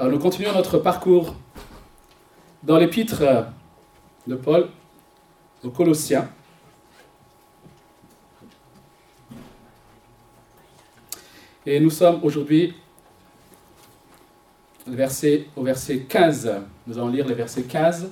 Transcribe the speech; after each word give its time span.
Alors 0.00 0.12
nous 0.12 0.18
continuons 0.18 0.54
notre 0.54 0.78
parcours 0.78 1.34
dans 2.62 2.78
l'épître 2.78 3.22
de 4.26 4.34
Paul 4.34 4.70
aux 5.62 5.68
Colossiens. 5.68 6.26
Et 11.66 11.78
nous 11.80 11.90
sommes 11.90 12.20
aujourd'hui 12.22 12.72
au 14.88 14.92
verset, 14.92 15.48
au 15.54 15.64
verset 15.64 15.98
15. 16.08 16.50
Nous 16.86 16.96
allons 16.96 17.08
lire 17.08 17.26
les 17.26 17.34
versets 17.34 17.64
15 17.64 18.08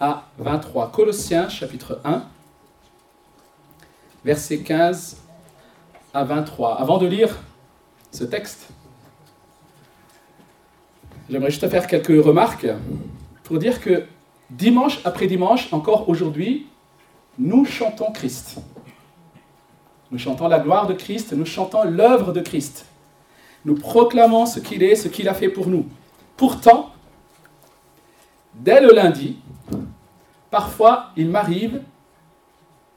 à 0.00 0.24
23. 0.38 0.92
Colossiens 0.92 1.50
chapitre 1.50 2.00
1, 2.06 2.24
verset 4.24 4.60
15 4.60 5.18
à 6.14 6.24
23. 6.24 6.80
Avant 6.80 6.96
de 6.96 7.06
lire 7.06 7.36
ce 8.10 8.24
texte, 8.24 8.70
j'aimerais 11.30 11.50
juste 11.50 11.68
faire 11.68 11.86
quelques 11.86 12.24
remarques 12.24 12.66
pour 13.44 13.58
dire 13.58 13.80
que 13.80 14.04
dimanche 14.50 15.00
après 15.04 15.26
dimanche, 15.26 15.72
encore 15.72 16.08
aujourd'hui, 16.08 16.66
nous 17.38 17.64
chantons 17.64 18.12
Christ. 18.12 18.58
Nous 20.10 20.18
chantons 20.18 20.48
la 20.48 20.58
gloire 20.58 20.86
de 20.86 20.94
Christ, 20.94 21.32
nous 21.32 21.46
chantons 21.46 21.84
l'œuvre 21.84 22.32
de 22.32 22.40
Christ. 22.40 22.86
Nous 23.64 23.74
proclamons 23.74 24.46
ce 24.46 24.60
qu'il 24.60 24.82
est, 24.82 24.94
ce 24.94 25.08
qu'il 25.08 25.28
a 25.28 25.34
fait 25.34 25.48
pour 25.48 25.66
nous. 25.66 25.86
Pourtant, 26.36 26.92
dès 28.54 28.80
le 28.80 28.92
lundi, 28.92 29.38
parfois 30.50 31.10
il 31.16 31.28
m'arrive 31.28 31.82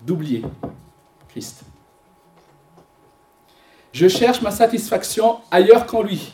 d'oublier 0.01 0.43
Christ. 1.29 1.63
Je 3.91 4.07
cherche 4.07 4.41
ma 4.41 4.51
satisfaction 4.51 5.39
ailleurs 5.49 5.85
qu'en 5.87 6.03
lui. 6.03 6.34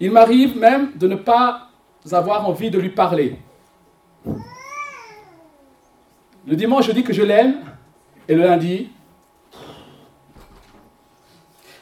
Il 0.00 0.10
m'arrive 0.10 0.56
même 0.58 0.96
de 0.96 1.06
ne 1.06 1.16
pas 1.16 1.68
avoir 2.12 2.48
envie 2.48 2.70
de 2.70 2.78
lui 2.78 2.90
parler. 2.90 3.38
Le 6.46 6.56
dimanche, 6.56 6.86
je 6.86 6.92
dis 6.92 7.04
que 7.04 7.12
je 7.12 7.22
l'aime, 7.22 7.60
et 8.28 8.34
le 8.34 8.42
lundi. 8.42 8.90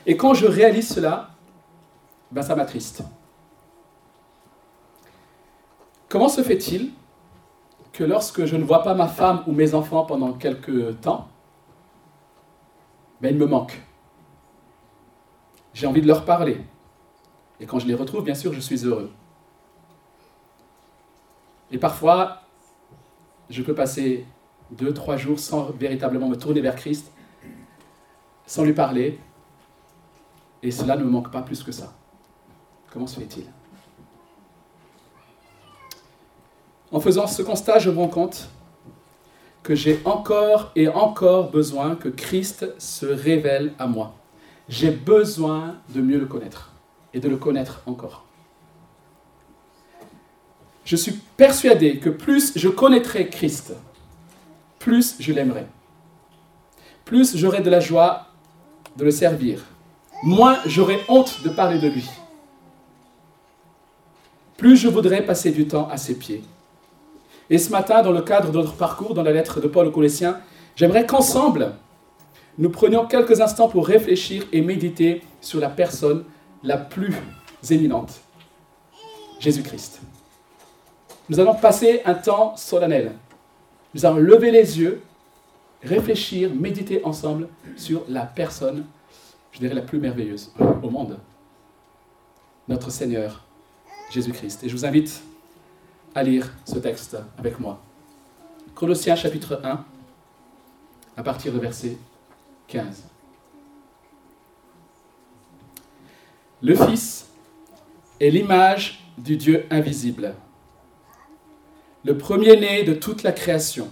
Et 0.06 0.16
quand 0.16 0.34
je 0.34 0.46
réalise 0.46 0.88
cela, 0.88 1.30
ben 2.30 2.42
ça 2.42 2.54
m'attriste. 2.56 3.02
Comment 6.08 6.28
se 6.28 6.42
fait-il 6.42 6.90
que 7.92 8.04
lorsque 8.04 8.44
je 8.44 8.56
ne 8.56 8.64
vois 8.64 8.82
pas 8.82 8.94
ma 8.94 9.08
femme 9.08 9.42
ou 9.46 9.52
mes 9.52 9.74
enfants 9.74 10.04
pendant 10.04 10.32
quelques 10.32 11.00
temps, 11.00 11.28
ben 13.20 13.34
ils 13.34 13.38
me 13.38 13.46
manquent 13.46 13.80
J'ai 15.74 15.86
envie 15.86 16.02
de 16.02 16.08
leur 16.08 16.24
parler. 16.24 16.58
Et 17.62 17.64
quand 17.64 17.78
je 17.78 17.86
les 17.86 17.94
retrouve, 17.94 18.24
bien 18.24 18.34
sûr, 18.34 18.52
je 18.52 18.58
suis 18.58 18.84
heureux. 18.84 19.08
Et 21.70 21.78
parfois, 21.78 22.42
je 23.48 23.62
peux 23.62 23.74
passer 23.74 24.26
deux, 24.72 24.92
trois 24.92 25.16
jours 25.16 25.38
sans 25.38 25.70
véritablement 25.70 26.28
me 26.28 26.34
tourner 26.34 26.60
vers 26.60 26.74
Christ, 26.74 27.12
sans 28.46 28.64
lui 28.64 28.72
parler, 28.72 29.20
et 30.60 30.72
cela 30.72 30.96
ne 30.96 31.04
me 31.04 31.10
manque 31.10 31.30
pas 31.30 31.40
plus 31.40 31.62
que 31.62 31.70
ça. 31.70 31.94
Comment 32.92 33.06
se 33.06 33.20
fait-il? 33.20 33.44
En 36.90 36.98
faisant 36.98 37.28
ce 37.28 37.42
constat, 37.42 37.78
je 37.78 37.90
me 37.90 37.96
rends 37.96 38.08
compte 38.08 38.48
que 39.62 39.76
j'ai 39.76 40.00
encore 40.04 40.72
et 40.74 40.88
encore 40.88 41.52
besoin 41.52 41.94
que 41.94 42.08
Christ 42.08 42.74
se 42.80 43.06
révèle 43.06 43.72
à 43.78 43.86
moi. 43.86 44.16
J'ai 44.68 44.90
besoin 44.90 45.76
de 45.94 46.00
mieux 46.00 46.18
le 46.18 46.26
connaître 46.26 46.71
et 47.14 47.20
de 47.20 47.28
le 47.28 47.36
connaître 47.36 47.82
encore. 47.86 48.24
Je 50.84 50.96
suis 50.96 51.12
persuadé 51.36 51.98
que 51.98 52.10
plus 52.10 52.52
je 52.56 52.68
connaîtrai 52.68 53.28
Christ, 53.28 53.74
plus 54.78 55.16
je 55.20 55.32
l'aimerai. 55.32 55.66
Plus 57.04 57.36
j'aurai 57.36 57.60
de 57.60 57.70
la 57.70 57.80
joie 57.80 58.26
de 58.96 59.04
le 59.04 59.10
servir. 59.10 59.64
Moins 60.24 60.58
j'aurai 60.66 61.00
honte 61.08 61.42
de 61.44 61.50
parler 61.50 61.78
de 61.78 61.88
lui. 61.88 62.08
Plus 64.56 64.76
je 64.76 64.88
voudrais 64.88 65.24
passer 65.24 65.50
du 65.50 65.66
temps 65.66 65.88
à 65.88 65.96
ses 65.96 66.16
pieds. 66.16 66.42
Et 67.50 67.58
ce 67.58 67.70
matin, 67.70 68.02
dans 68.02 68.12
le 68.12 68.22
cadre 68.22 68.50
de 68.50 68.58
notre 68.58 68.74
parcours, 68.74 69.14
dans 69.14 69.22
la 69.22 69.32
lettre 69.32 69.60
de 69.60 69.68
Paul 69.68 69.88
aux 69.88 69.90
Colossiens, 69.90 70.38
j'aimerais 70.76 71.06
qu'ensemble, 71.06 71.74
nous 72.58 72.70
prenions 72.70 73.06
quelques 73.06 73.40
instants 73.40 73.68
pour 73.68 73.86
réfléchir 73.86 74.44
et 74.52 74.62
méditer 74.62 75.22
sur 75.40 75.58
la 75.58 75.68
personne 75.68 76.24
la 76.62 76.78
plus 76.78 77.14
éminente, 77.70 78.20
Jésus-Christ. 79.40 80.00
Nous 81.28 81.40
allons 81.40 81.54
passer 81.54 82.02
un 82.04 82.14
temps 82.14 82.56
solennel 82.56 83.12
nous 83.94 84.06
allons 84.06 84.16
lever 84.16 84.50
les 84.50 84.80
yeux, 84.80 85.02
réfléchir, 85.82 86.54
méditer 86.54 87.04
ensemble 87.04 87.48
sur 87.76 88.04
la 88.08 88.22
personne, 88.22 88.86
je 89.52 89.58
dirais, 89.58 89.74
la 89.74 89.82
plus 89.82 89.98
merveilleuse 89.98 90.52
au 90.82 90.88
monde. 90.88 91.18
Notre 92.68 92.90
Seigneur 92.90 93.44
Jésus-Christ. 94.10 94.64
Et 94.64 94.68
je 94.68 94.76
vous 94.76 94.84
invite 94.84 95.22
à 96.14 96.22
lire 96.22 96.52
ce 96.64 96.78
texte 96.78 97.16
avec 97.38 97.58
moi. 97.58 97.80
Colossiens 98.74 99.16
chapitre 99.16 99.60
1, 99.64 99.84
à 101.16 101.22
partir 101.22 101.52
de 101.52 101.58
verset 101.58 101.98
15. 102.68 103.04
Le 106.62 106.74
Fils 106.74 107.28
est 108.20 108.30
l'image 108.30 109.04
du 109.18 109.36
Dieu 109.36 109.66
invisible 109.70 110.34
le 112.04 112.18
premier-né 112.18 112.82
de 112.82 112.94
toute 112.94 113.22
la 113.22 113.32
création. 113.32 113.88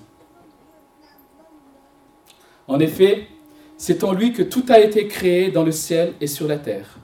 En 2.66 2.81
effet, 2.81 3.28
c'est 3.76 4.04
en 4.04 4.12
lui 4.12 4.32
que 4.32 4.42
tout 4.42 4.64
a 4.69 4.78
été 4.78 5.08
créé 5.08 5.50
dans 5.50 5.64
le 5.64 5.72
ciel 5.72 6.14
et 6.20 6.26
sur 6.26 6.47
la 6.47 6.58
terre, 6.58 6.98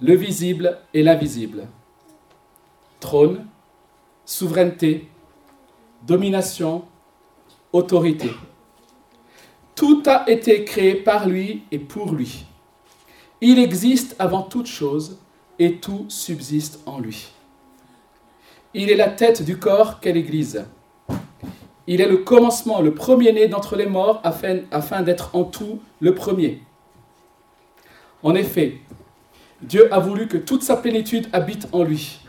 le 0.00 0.14
visible 0.14 0.78
et 0.92 1.02
l'invisible, 1.02 1.66
trône, 3.00 3.46
souveraineté, 4.24 5.08
domination, 6.06 6.84
autorité. 7.72 8.30
Tout 9.74 10.02
a 10.06 10.28
été 10.30 10.64
créé 10.64 10.94
par 10.94 11.28
lui 11.28 11.64
et 11.70 11.78
pour 11.78 12.12
lui. 12.12 12.46
Il 13.46 13.58
existe 13.58 14.16
avant 14.18 14.40
toute 14.40 14.66
chose 14.66 15.18
et 15.58 15.76
tout 15.76 16.06
subsiste 16.08 16.80
en 16.86 16.98
lui. 16.98 17.28
Il 18.72 18.90
est 18.90 18.96
la 18.96 19.08
tête 19.08 19.42
du 19.42 19.58
corps 19.58 20.00
qu'est 20.00 20.14
l'Église. 20.14 20.64
Il 21.86 22.00
est 22.00 22.08
le 22.08 22.16
commencement, 22.16 22.80
le 22.80 22.94
premier-né 22.94 23.46
d'entre 23.48 23.76
les 23.76 23.84
morts, 23.84 24.22
afin, 24.24 24.60
afin 24.70 25.02
d'être 25.02 25.36
en 25.36 25.44
tout 25.44 25.80
le 26.00 26.14
premier. 26.14 26.62
En 28.22 28.34
effet, 28.34 28.78
Dieu 29.60 29.92
a 29.92 29.98
voulu 29.98 30.26
que 30.26 30.38
toute 30.38 30.62
sa 30.62 30.78
plénitude 30.78 31.28
habite 31.34 31.68
en 31.72 31.84
lui. 31.84 32.20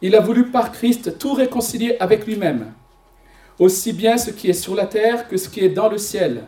Il 0.00 0.16
a 0.16 0.20
voulu 0.20 0.50
par 0.50 0.72
Christ 0.72 1.18
tout 1.18 1.34
réconcilier 1.34 1.98
avec 2.00 2.24
lui-même, 2.24 2.72
aussi 3.58 3.92
bien 3.92 4.16
ce 4.16 4.30
qui 4.30 4.48
est 4.48 4.54
sur 4.54 4.74
la 4.74 4.86
terre 4.86 5.28
que 5.28 5.36
ce 5.36 5.50
qui 5.50 5.60
est 5.60 5.68
dans 5.68 5.90
le 5.90 5.98
ciel, 5.98 6.44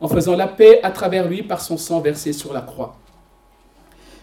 en 0.00 0.08
faisant 0.08 0.36
la 0.36 0.46
paix 0.46 0.80
à 0.82 0.90
travers 0.90 1.28
lui 1.28 1.42
par 1.42 1.60
son 1.60 1.76
sang 1.76 2.00
versé 2.00 2.32
sur 2.32 2.52
la 2.52 2.60
croix. 2.60 2.96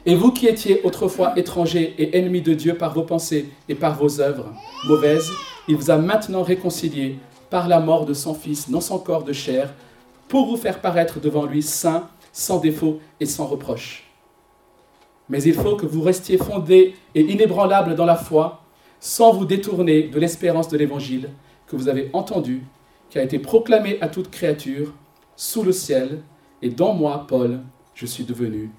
Et 0.05 0.15
vous 0.15 0.31
qui 0.31 0.47
étiez 0.47 0.81
autrefois 0.83 1.37
étrangers 1.37 1.95
et 1.97 2.17
ennemis 2.17 2.41
de 2.41 2.53
Dieu 2.53 2.75
par 2.75 2.93
vos 2.93 3.03
pensées 3.03 3.49
et 3.69 3.75
par 3.75 3.95
vos 3.95 4.19
œuvres 4.19 4.53
mauvaises, 4.85 5.31
il 5.67 5.77
vous 5.77 5.91
a 5.91 5.97
maintenant 5.97 6.43
réconciliés 6.43 7.17
par 7.49 7.67
la 7.67 7.79
mort 7.79 8.05
de 8.05 8.13
son 8.13 8.33
Fils 8.33 8.69
dans 8.69 8.81
son 8.81 8.99
corps 8.99 9.23
de 9.23 9.31
chair, 9.31 9.73
pour 10.27 10.47
vous 10.47 10.57
faire 10.57 10.81
paraître 10.81 11.19
devant 11.19 11.45
lui 11.45 11.61
saint, 11.61 12.09
sans 12.31 12.59
défaut 12.59 12.99
et 13.19 13.25
sans 13.25 13.45
reproche. 13.45 14.09
Mais 15.29 15.41
il 15.43 15.53
faut 15.53 15.75
que 15.75 15.85
vous 15.85 16.01
restiez 16.01 16.37
fondés 16.37 16.95
et 17.15 17.21
inébranlables 17.21 17.95
dans 17.95 18.05
la 18.05 18.15
foi, 18.15 18.63
sans 18.99 19.31
vous 19.31 19.45
détourner 19.45 20.03
de 20.03 20.19
l'espérance 20.19 20.67
de 20.67 20.77
l'Évangile 20.77 21.29
que 21.67 21.75
vous 21.75 21.87
avez 21.87 22.09
entendu, 22.13 22.63
qui 23.09 23.19
a 23.19 23.23
été 23.23 23.39
proclamé 23.39 23.99
à 24.01 24.07
toute 24.07 24.31
créature 24.31 24.91
sous 25.35 25.63
le 25.63 25.71
ciel, 25.71 26.21
et 26.61 26.69
dont 26.69 26.93
moi, 26.93 27.25
Paul, 27.27 27.61
je 27.93 28.05
suis 28.05 28.23
devenu 28.23 28.71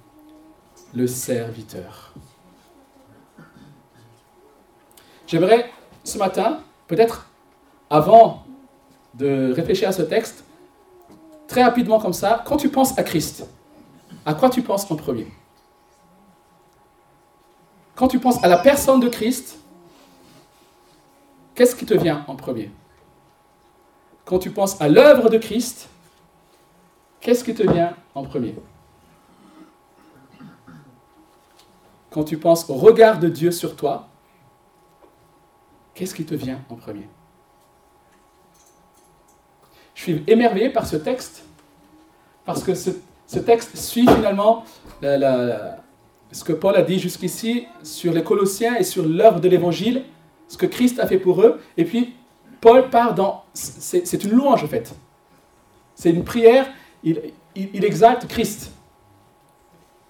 le 0.95 1.07
serviteur. 1.07 2.13
J'aimerais 5.27 5.71
ce 6.05 6.19
matin, 6.19 6.61
peut-être 6.87 7.29
avant 7.91 8.45
de 9.15 9.53
réfléchir 9.53 9.89
à 9.89 9.93
ce 9.93 10.03
texte, 10.03 10.45
très 11.47 11.63
rapidement 11.63 11.99
comme 11.99 12.13
ça, 12.13 12.43
quand 12.47 12.57
tu 12.57 12.69
penses 12.69 12.99
à 12.99 13.03
Christ, 13.03 13.47
à 14.27 14.35
quoi 14.35 14.51
tu 14.51 14.63
penses 14.63 14.91
en 14.91 14.97
premier? 14.97 15.27
Quand 17.95 18.09
tu 18.09 18.19
penses 18.19 18.43
à 18.43 18.49
la 18.49 18.59
personne 18.59 19.01
de 19.01 19.09
Christ, 19.09 19.59
qu'est-ce 21.55 21.77
qui 21.77 21.87
te 21.87 21.95
vient 21.95 22.25
en 22.27 22.35
premier? 22.35 22.71
Quand 24.25 24.39
tu 24.39 24.51
penses 24.51 24.81
à 24.81 24.89
l'œuvre 24.89 25.29
de 25.31 25.39
Christ, 25.39 25.89
qu'est-ce 27.25 27.43
qui 27.43 27.55
te 27.55 27.63
vient 27.63 27.97
en 28.15 28.23
premier 28.23 28.55
quand 32.11 32.23
tu 32.23 32.37
penses 32.39 32.71
au 32.71 32.75
regard 32.75 33.19
de 33.19 33.29
Dieu 33.29 33.51
sur 33.51 33.75
toi, 33.75 34.07
qu'est-ce 35.95 36.15
qui 36.15 36.25
te 36.25 36.37
vient 36.37 36.61
en 36.71 36.77
premier 36.77 37.09
Je 39.97 40.03
suis 40.03 40.23
émerveillé 40.29 40.71
par 40.71 40.87
ce 40.87 40.95
texte, 40.95 41.45
parce 42.45 42.63
que 42.63 42.73
ce, 42.75 42.91
texte 43.41 43.77
suit 43.77 44.07
finalement 44.07 44.65
ce 45.03 46.45
que 46.45 46.53
Paul 46.53 46.77
a 46.77 46.83
dit 46.83 47.01
jusqu'ici 47.01 47.67
sur 47.83 48.13
les 48.13 48.23
Colossiens 48.23 48.77
et 48.77 48.85
sur 48.85 49.05
l'œuvre 49.05 49.41
de 49.41 49.49
l'Évangile, 49.49 50.05
ce 50.47 50.57
que 50.57 50.67
Christ 50.67 51.01
a 51.01 51.09
fait 51.09 51.19
pour 51.19 51.43
eux, 51.43 51.61
et 51.77 51.85
puis 51.85 52.15
Paul 52.61 52.91
part 52.91 53.17
dans... 53.17 53.43
C'est 53.55 54.23
une 54.23 54.31
louange 54.31 54.63
en 54.63 54.69
fait. 54.69 54.95
C'est 55.97 56.11
une 56.11 56.23
prière, 56.23 56.69
il, 57.05 57.85
exalte 57.85 58.27
Christ. 58.27 58.73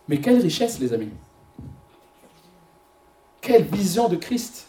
Mais 0.08 0.20
quelle 0.20 0.40
richesse, 0.40 0.78
les 0.78 0.92
amis 0.92 1.10
Quelle 3.40 3.64
vision 3.64 4.08
de 4.08 4.16
Christ 4.16 4.68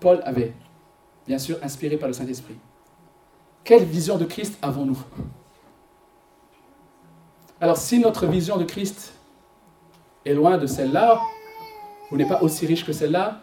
Paul 0.00 0.20
avait, 0.24 0.52
bien 1.26 1.38
sûr 1.38 1.58
inspiré 1.62 1.96
par 1.96 2.08
le 2.08 2.14
Saint-Esprit. 2.14 2.56
Quelle 3.62 3.84
vision 3.84 4.18
de 4.18 4.24
Christ 4.24 4.58
avons-nous 4.60 4.98
Alors 7.60 7.76
si 7.76 8.00
notre 8.00 8.26
vision 8.26 8.56
de 8.56 8.64
Christ 8.64 9.12
est 10.24 10.34
loin 10.34 10.58
de 10.58 10.66
celle-là, 10.66 11.20
ou 12.10 12.16
n'est 12.16 12.26
pas 12.26 12.42
aussi 12.42 12.66
riche 12.66 12.84
que 12.84 12.92
celle-là, 12.92 13.40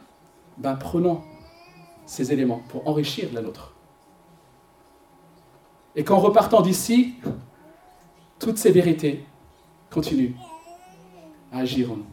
ben 0.57 0.75
prenons 0.75 1.21
ces 2.05 2.33
éléments 2.33 2.61
pour 2.69 2.87
enrichir 2.87 3.29
la 3.33 3.41
nôtre. 3.41 3.73
Et 5.95 6.03
qu'en 6.03 6.19
repartant 6.19 6.61
d'ici, 6.61 7.15
toutes 8.39 8.57
ces 8.57 8.71
vérités 8.71 9.23
continuent 9.91 10.33
à 11.51 11.59
agir 11.59 11.91
en 11.91 11.97
nous. 11.97 12.05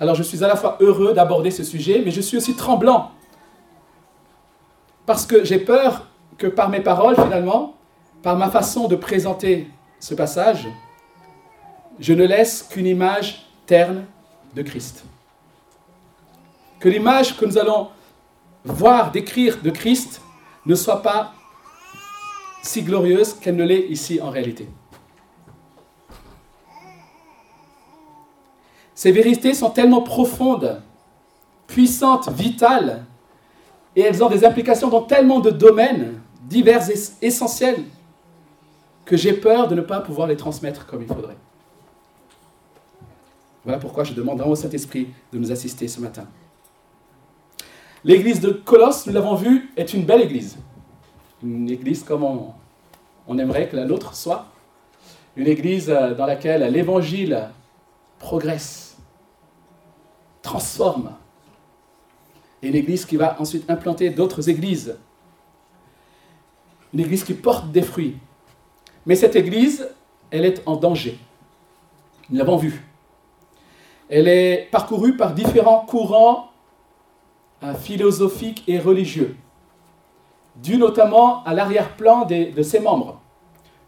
Alors 0.00 0.14
je 0.14 0.22
suis 0.22 0.44
à 0.44 0.48
la 0.48 0.56
fois 0.56 0.76
heureux 0.80 1.12
d'aborder 1.12 1.50
ce 1.50 1.64
sujet, 1.64 2.02
mais 2.04 2.10
je 2.10 2.20
suis 2.20 2.36
aussi 2.36 2.54
tremblant. 2.54 3.10
Parce 5.06 5.26
que 5.26 5.44
j'ai 5.44 5.58
peur 5.58 6.06
que 6.36 6.46
par 6.46 6.68
mes 6.68 6.80
paroles, 6.80 7.16
finalement, 7.16 7.74
par 8.22 8.36
ma 8.36 8.50
façon 8.50 8.86
de 8.86 8.96
présenter 8.96 9.68
ce 9.98 10.14
passage, 10.14 10.68
je 11.98 12.12
ne 12.12 12.24
laisse 12.24 12.62
qu'une 12.62 12.86
image 12.86 13.46
terne 13.66 14.04
de 14.54 14.62
Christ. 14.62 15.04
Que 16.78 16.88
l'image 16.88 17.36
que 17.36 17.44
nous 17.44 17.58
allons 17.58 17.88
voir, 18.64 19.10
décrire 19.10 19.60
de 19.62 19.70
Christ 19.70 20.20
ne 20.66 20.74
soit 20.74 21.02
pas 21.02 21.32
si 22.68 22.82
glorieuse 22.82 23.32
qu'elle 23.32 23.56
ne 23.56 23.64
l'est 23.64 23.88
ici 23.88 24.20
en 24.20 24.28
réalité. 24.28 24.68
Ces 28.94 29.10
vérités 29.10 29.54
sont 29.54 29.70
tellement 29.70 30.02
profondes, 30.02 30.82
puissantes, 31.66 32.28
vitales, 32.30 33.06
et 33.96 34.02
elles 34.02 34.22
ont 34.22 34.28
des 34.28 34.44
implications 34.44 34.88
dans 34.88 35.02
tellement 35.02 35.40
de 35.40 35.50
domaines 35.50 36.20
divers 36.42 36.90
et 36.90 37.26
essentiels 37.26 37.84
que 39.06 39.16
j'ai 39.16 39.32
peur 39.32 39.68
de 39.68 39.74
ne 39.74 39.80
pas 39.80 40.00
pouvoir 40.00 40.28
les 40.28 40.36
transmettre 40.36 40.84
comme 40.84 41.00
il 41.00 41.08
faudrait. 41.08 41.38
Voilà 43.64 43.78
pourquoi 43.78 44.04
je 44.04 44.12
demande 44.12 44.42
au 44.42 44.54
Saint-Esprit 44.54 45.08
de 45.32 45.38
nous 45.38 45.50
assister 45.50 45.88
ce 45.88 46.00
matin. 46.00 46.26
L'église 48.04 48.40
de 48.40 48.50
Colosse, 48.50 49.06
nous 49.06 49.12
l'avons 49.14 49.36
vu, 49.36 49.70
est 49.76 49.94
une 49.94 50.04
belle 50.04 50.20
église. 50.20 50.58
Une 51.42 51.70
église 51.70 52.02
comme 52.02 52.24
on, 52.24 52.52
on 53.28 53.38
aimerait 53.38 53.68
que 53.68 53.76
la 53.76 53.84
nôtre 53.84 54.14
soit. 54.14 54.46
Une 55.36 55.46
église 55.46 55.86
dans 55.86 56.26
laquelle 56.26 56.72
l'évangile 56.72 57.48
progresse 58.18 58.96
transforme. 60.42 61.12
Et 62.62 62.68
une 62.68 62.74
église 62.74 63.04
qui 63.04 63.16
va 63.16 63.40
ensuite 63.40 63.70
implanter 63.70 64.10
d'autres 64.10 64.48
églises. 64.48 64.98
Une 66.92 67.00
église 67.00 67.22
qui 67.22 67.34
porte 67.34 67.70
des 67.70 67.82
fruits. 67.82 68.16
Mais 69.06 69.14
cette 69.14 69.36
église, 69.36 69.88
elle 70.30 70.44
est 70.44 70.62
en 70.66 70.76
danger. 70.76 71.18
Nous 72.30 72.38
l'avons 72.38 72.56
vu. 72.56 72.82
Elle 74.08 74.28
est 74.28 74.68
parcourue 74.70 75.16
par 75.16 75.34
différents 75.34 75.84
courants 75.86 76.50
euh, 77.62 77.74
philosophiques 77.74 78.64
et 78.66 78.78
religieux, 78.78 79.36
dû 80.62 80.76
notamment 80.76 81.44
à 81.44 81.54
l'arrière-plan 81.54 82.26
de 82.26 82.62
ses 82.62 82.80
membres. 82.80 83.20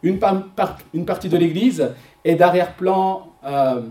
Une, 0.02 0.18
partie 0.18 1.28
de 1.28 1.36
l'Église 1.36 1.92
est 2.24 2.34
d'arrière-plan 2.34 3.28
euh, 3.44 3.82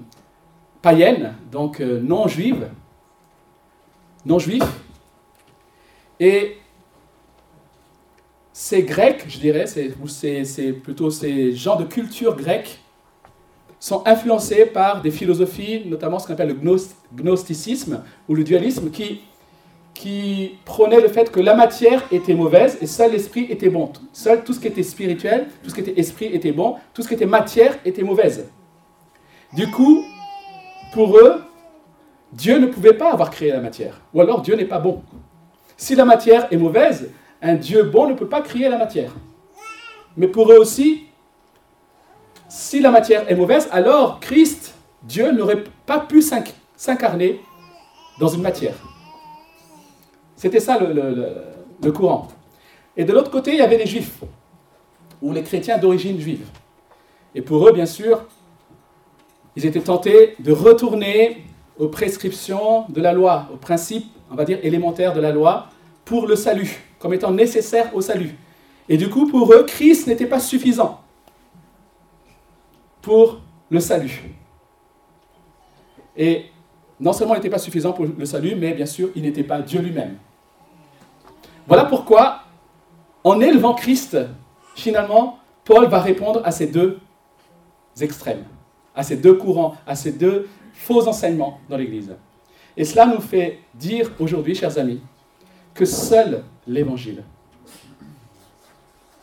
païenne, 0.81 1.35
donc 1.51 1.79
euh, 1.81 1.99
non 2.01 2.27
juive, 2.27 2.67
non 4.25 4.39
juif. 4.39 4.63
Et 6.19 6.57
ces 8.53 8.83
Grecs, 8.83 9.23
je 9.27 9.39
dirais, 9.39 9.67
c'est 9.67 10.73
plutôt 10.73 11.11
ces 11.11 11.53
gens 11.53 11.75
de 11.75 11.85
culture 11.85 12.35
grecque, 12.35 12.79
sont 13.79 14.03
influencés 14.05 14.65
par 14.65 15.01
des 15.01 15.11
philosophies, 15.11 15.83
notamment 15.85 16.19
ce 16.19 16.27
qu'on 16.27 16.33
appelle 16.33 16.57
le 16.61 16.77
gnosticisme 17.15 18.03
ou 18.27 18.35
le 18.35 18.43
dualisme, 18.43 18.89
qui, 18.89 19.21
qui 19.99 20.55
prônait 20.63 21.01
le 21.01 21.09
fait 21.09 21.29
que 21.29 21.41
la 21.41 21.55
matière 21.55 22.05
était 22.09 22.33
mauvaise 22.33 22.77
et 22.79 22.87
seul 22.87 23.11
l'esprit 23.11 23.47
était 23.49 23.67
bon. 23.67 23.91
Seul 24.13 24.45
tout 24.45 24.53
ce 24.53 24.61
qui 24.61 24.67
était 24.67 24.81
spirituel, 24.81 25.47
tout 25.61 25.69
ce 25.69 25.75
qui 25.75 25.81
était 25.81 25.99
esprit 25.99 26.27
était 26.27 26.53
bon, 26.53 26.77
tout 26.93 27.01
ce 27.01 27.09
qui 27.09 27.15
était 27.15 27.25
matière 27.25 27.77
était 27.83 28.01
mauvaise. 28.01 28.49
Du 29.51 29.69
coup, 29.69 30.05
pour 30.93 31.17
eux, 31.17 31.43
Dieu 32.31 32.59
ne 32.59 32.67
pouvait 32.67 32.93
pas 32.93 33.11
avoir 33.11 33.29
créé 33.29 33.51
la 33.51 33.59
matière. 33.59 33.99
Ou 34.13 34.21
alors 34.21 34.41
Dieu 34.41 34.55
n'est 34.55 34.63
pas 34.63 34.79
bon. 34.79 35.03
Si 35.75 35.95
la 35.95 36.05
matière 36.05 36.47
est 36.49 36.57
mauvaise, 36.57 37.09
un 37.41 37.55
Dieu 37.55 37.83
bon 37.83 38.07
ne 38.07 38.13
peut 38.13 38.29
pas 38.29 38.39
créer 38.39 38.69
la 38.69 38.77
matière. 38.77 39.13
Mais 40.15 40.29
pour 40.29 40.49
eux 40.49 40.57
aussi, 40.57 41.07
si 42.47 42.79
la 42.79 42.89
matière 42.89 43.29
est 43.29 43.35
mauvaise, 43.35 43.67
alors 43.73 44.21
Christ, 44.21 44.75
Dieu, 45.03 45.33
n'aurait 45.33 45.65
pas 45.85 45.99
pu 45.99 46.21
s'incarner 46.21 47.41
dans 48.17 48.29
une 48.29 48.41
matière. 48.41 48.75
C'était 50.39 50.61
ça 50.61 50.79
le, 50.79 51.91
courant. 51.91 52.29
Et 52.95 53.03
de 53.03 53.11
l'autre 53.11 53.29
côté, 53.29 53.51
il 53.51 53.57
y 53.57 53.61
avait 53.61 53.77
les 53.77 53.85
juifs, 53.85 54.21
ou 55.21 55.33
les 55.33 55.43
chrétiens 55.43 55.77
d'origine 55.77 56.17
juive. 56.17 56.45
Et 57.35 57.41
pour 57.41 57.67
eux, 57.67 57.73
bien 57.73 57.85
sûr, 57.85 58.23
ils 59.57 59.65
étaient 59.65 59.81
tentés 59.81 60.35
de 60.39 60.53
retourner 60.53 61.43
aux 61.77 61.89
prescriptions 61.89 62.85
de 62.87 63.01
la 63.01 63.11
loi, 63.11 63.49
aux 63.53 63.57
principes, 63.57 64.05
on 64.31 64.35
va 64.35 64.45
dire, 64.45 64.59
élémentaires 64.63 65.13
de 65.13 65.19
la 65.19 65.33
loi, 65.33 65.67
pour 66.05 66.25
le 66.25 66.37
salut, 66.37 66.85
comme 66.99 67.13
étant 67.13 67.31
nécessaire 67.31 67.93
au 67.93 67.99
salut. 67.99 68.33
Et 68.87 68.95
du 68.95 69.09
coup, 69.09 69.27
pour 69.27 69.51
eux, 69.51 69.65
Christ 69.65 70.07
n'était 70.07 70.25
pas 70.25 70.39
suffisant 70.39 71.01
pour 73.01 73.41
le 73.69 73.81
salut. 73.81 74.23
Et 76.15 76.45
non 76.97 77.11
seulement 77.11 77.33
il 77.33 77.39
n'était 77.39 77.49
pas 77.49 77.57
suffisant 77.57 77.91
pour 77.91 78.05
le 78.05 78.25
salut, 78.25 78.55
mais 78.55 78.73
bien 78.73 78.85
sûr, 78.85 79.09
il 79.17 79.23
n'était 79.23 79.43
pas 79.43 79.61
Dieu 79.61 79.81
lui-même. 79.81 80.15
Voilà 81.69 81.85
pourquoi, 81.85 82.41
en 83.23 83.39
élevant 83.39 83.73
Christ, 83.73 84.17
finalement, 84.75 85.39
Paul 85.63 85.87
va 85.87 86.01
répondre 86.01 86.41
à 86.43 86.51
ces 86.51 86.67
deux 86.67 86.99
extrêmes 88.01 88.43
à 88.99 89.03
ces 89.03 89.15
deux 89.15 89.35
courants, 89.35 89.77
à 89.87 89.95
ces 89.95 90.11
deux 90.11 90.49
faux 90.73 91.07
enseignements 91.07 91.61
dans 91.69 91.77
l'Église. 91.77 92.17
Et 92.75 92.83
cela 92.83 93.05
nous 93.05 93.21
fait 93.21 93.59
dire 93.73 94.11
aujourd'hui, 94.19 94.55
chers 94.55 94.77
amis, 94.77 94.99
que 95.73 95.85
seul 95.85 96.43
l'Évangile 96.67 97.23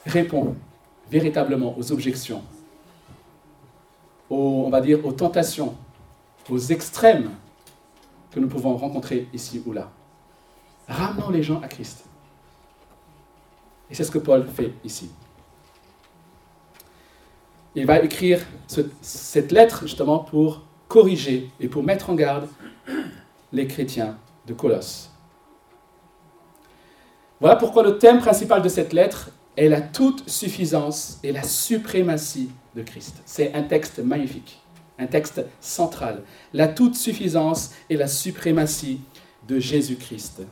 répond 0.06 0.54
véritablement 1.10 1.74
aux 1.76 1.92
objections, 1.92 2.42
aux, 4.30 4.64
on 4.66 4.70
va 4.70 4.80
dire, 4.80 5.04
aux 5.04 5.12
tentations, 5.12 5.74
aux 6.48 6.58
extrêmes 6.58 7.30
que 8.30 8.40
nous 8.40 8.48
pouvons 8.48 8.78
rencontrer 8.78 9.28
ici 9.34 9.62
ou 9.66 9.72
là. 9.72 9.90
Ramenons 10.88 11.28
les 11.28 11.42
gens 11.42 11.60
à 11.60 11.68
Christ. 11.68 12.05
Et 13.90 13.94
c'est 13.94 14.04
ce 14.04 14.10
que 14.10 14.18
Paul 14.18 14.46
fait 14.46 14.72
ici 14.84 15.10
il 17.76 17.84
va 17.84 18.00
écrire 18.00 18.40
cette 19.02 19.52
lettre 19.52 19.82
justement 19.82 20.18
pour 20.18 20.62
corriger 20.88 21.50
et 21.60 21.68
pour 21.68 21.82
mettre 21.82 22.10
en 22.10 22.14
garde 22.14 22.48
les 23.52 23.66
chrétiens 23.66 24.16
de 24.46 24.54
Colosse. 24.54 25.10
Voilà 27.38 27.56
pourquoi 27.56 27.82
le 27.82 27.98
thème 27.98 28.18
principal 28.18 28.62
de 28.62 28.68
cette 28.70 28.94
lettre 28.94 29.30
est 29.58 29.68
la 29.68 29.82
toute 29.82 30.28
suffisance 30.28 31.18
et 31.22 31.32
la 31.32 31.42
suprématie 31.42 32.50
de 32.74 32.82
Christ. 32.82 33.16
C'est 33.26 33.52
un 33.52 33.62
texte 33.62 33.98
magnifique, 33.98 34.58
un 34.98 35.06
texte 35.06 35.44
central. 35.60 36.22
La 36.54 36.68
toute 36.68 36.94
suffisance 36.94 37.72
et 37.90 37.96
la 37.96 38.08
suprématie 38.08 39.00
de 39.46 39.58
Jésus-Christ. 39.58 40.42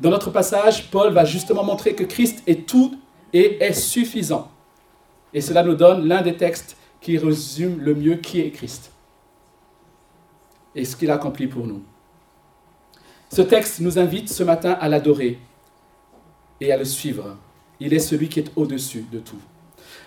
Dans 0.00 0.10
notre 0.10 0.30
passage, 0.30 0.90
Paul 0.90 1.12
va 1.12 1.24
justement 1.24 1.64
montrer 1.64 1.94
que 1.94 2.04
Christ 2.04 2.42
est 2.46 2.66
tout 2.68 2.98
et 3.32 3.62
est 3.62 3.72
suffisant. 3.72 4.50
Et 5.32 5.40
cela 5.40 5.62
nous 5.62 5.74
donne 5.74 6.06
l'un 6.06 6.22
des 6.22 6.36
textes 6.36 6.76
qui 7.00 7.18
résume 7.18 7.80
le 7.80 7.94
mieux 7.94 8.16
qui 8.16 8.40
est 8.40 8.50
Christ. 8.50 8.90
et 10.74 10.84
ce 10.84 10.96
qu'il 10.96 11.10
a 11.10 11.14
accompli 11.14 11.46
pour 11.46 11.66
nous. 11.66 11.82
Ce 13.30 13.42
texte 13.42 13.80
nous 13.80 13.98
invite 13.98 14.28
ce 14.28 14.42
matin 14.42 14.72
à 14.80 14.88
l'adorer 14.88 15.38
et 16.60 16.72
à 16.72 16.76
le 16.76 16.84
suivre. 16.84 17.36
Il 17.80 17.92
est 17.92 18.00
celui 18.00 18.28
qui 18.28 18.40
est 18.40 18.50
au-dessus 18.56 19.04
de 19.12 19.18
tout. 19.20 19.38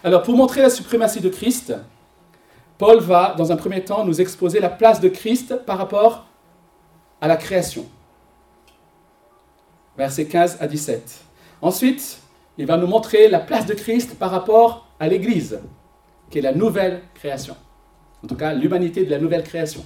Alors, 0.03 0.23
pour 0.23 0.35
montrer 0.35 0.61
la 0.61 0.69
suprématie 0.69 1.21
de 1.21 1.29
Christ, 1.29 1.73
Paul 2.77 2.99
va, 2.99 3.33
dans 3.37 3.51
un 3.51 3.55
premier 3.55 3.83
temps, 3.83 4.05
nous 4.05 4.21
exposer 4.21 4.59
la 4.59 4.69
place 4.69 4.99
de 4.99 5.09
Christ 5.09 5.55
par 5.65 5.77
rapport 5.77 6.25
à 7.21 7.27
la 7.27 7.35
création. 7.35 7.85
Versets 9.97 10.25
15 10.25 10.57
à 10.59 10.67
17. 10.67 11.21
Ensuite, 11.61 12.19
il 12.57 12.65
va 12.65 12.77
nous 12.77 12.87
montrer 12.87 13.27
la 13.27 13.39
place 13.39 13.65
de 13.65 13.73
Christ 13.73 14.17
par 14.17 14.31
rapport 14.31 14.87
à 14.99 15.07
l'Église, 15.07 15.59
qui 16.29 16.39
est 16.39 16.41
la 16.41 16.53
nouvelle 16.53 17.01
création. 17.15 17.55
En 18.23 18.27
tout 18.27 18.35
cas, 18.35 18.53
l'humanité 18.53 19.05
de 19.05 19.11
la 19.11 19.19
nouvelle 19.19 19.43
création. 19.43 19.83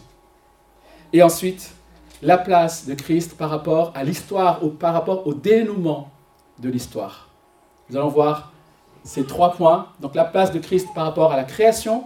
Et 1.13 1.21
ensuite, 1.21 1.73
la 2.21 2.37
place 2.37 2.85
de 2.87 2.93
Christ 2.93 3.37
par 3.37 3.49
rapport 3.49 3.91
à 3.95 4.03
l'histoire 4.03 4.63
ou 4.63 4.69
par 4.69 4.93
rapport 4.93 5.27
au 5.27 5.33
dénouement 5.33 6.09
de 6.59 6.69
l'histoire. 6.69 7.29
Nous 7.89 7.97
allons 7.97 8.09
voir 8.09 8.51
ces 9.03 9.25
trois 9.25 9.53
points. 9.53 9.87
Donc 9.99 10.15
la 10.15 10.25
place 10.25 10.51
de 10.51 10.59
Christ 10.59 10.87
par 10.93 11.05
rapport 11.05 11.31
à 11.31 11.37
la 11.37 11.43
création, 11.43 12.05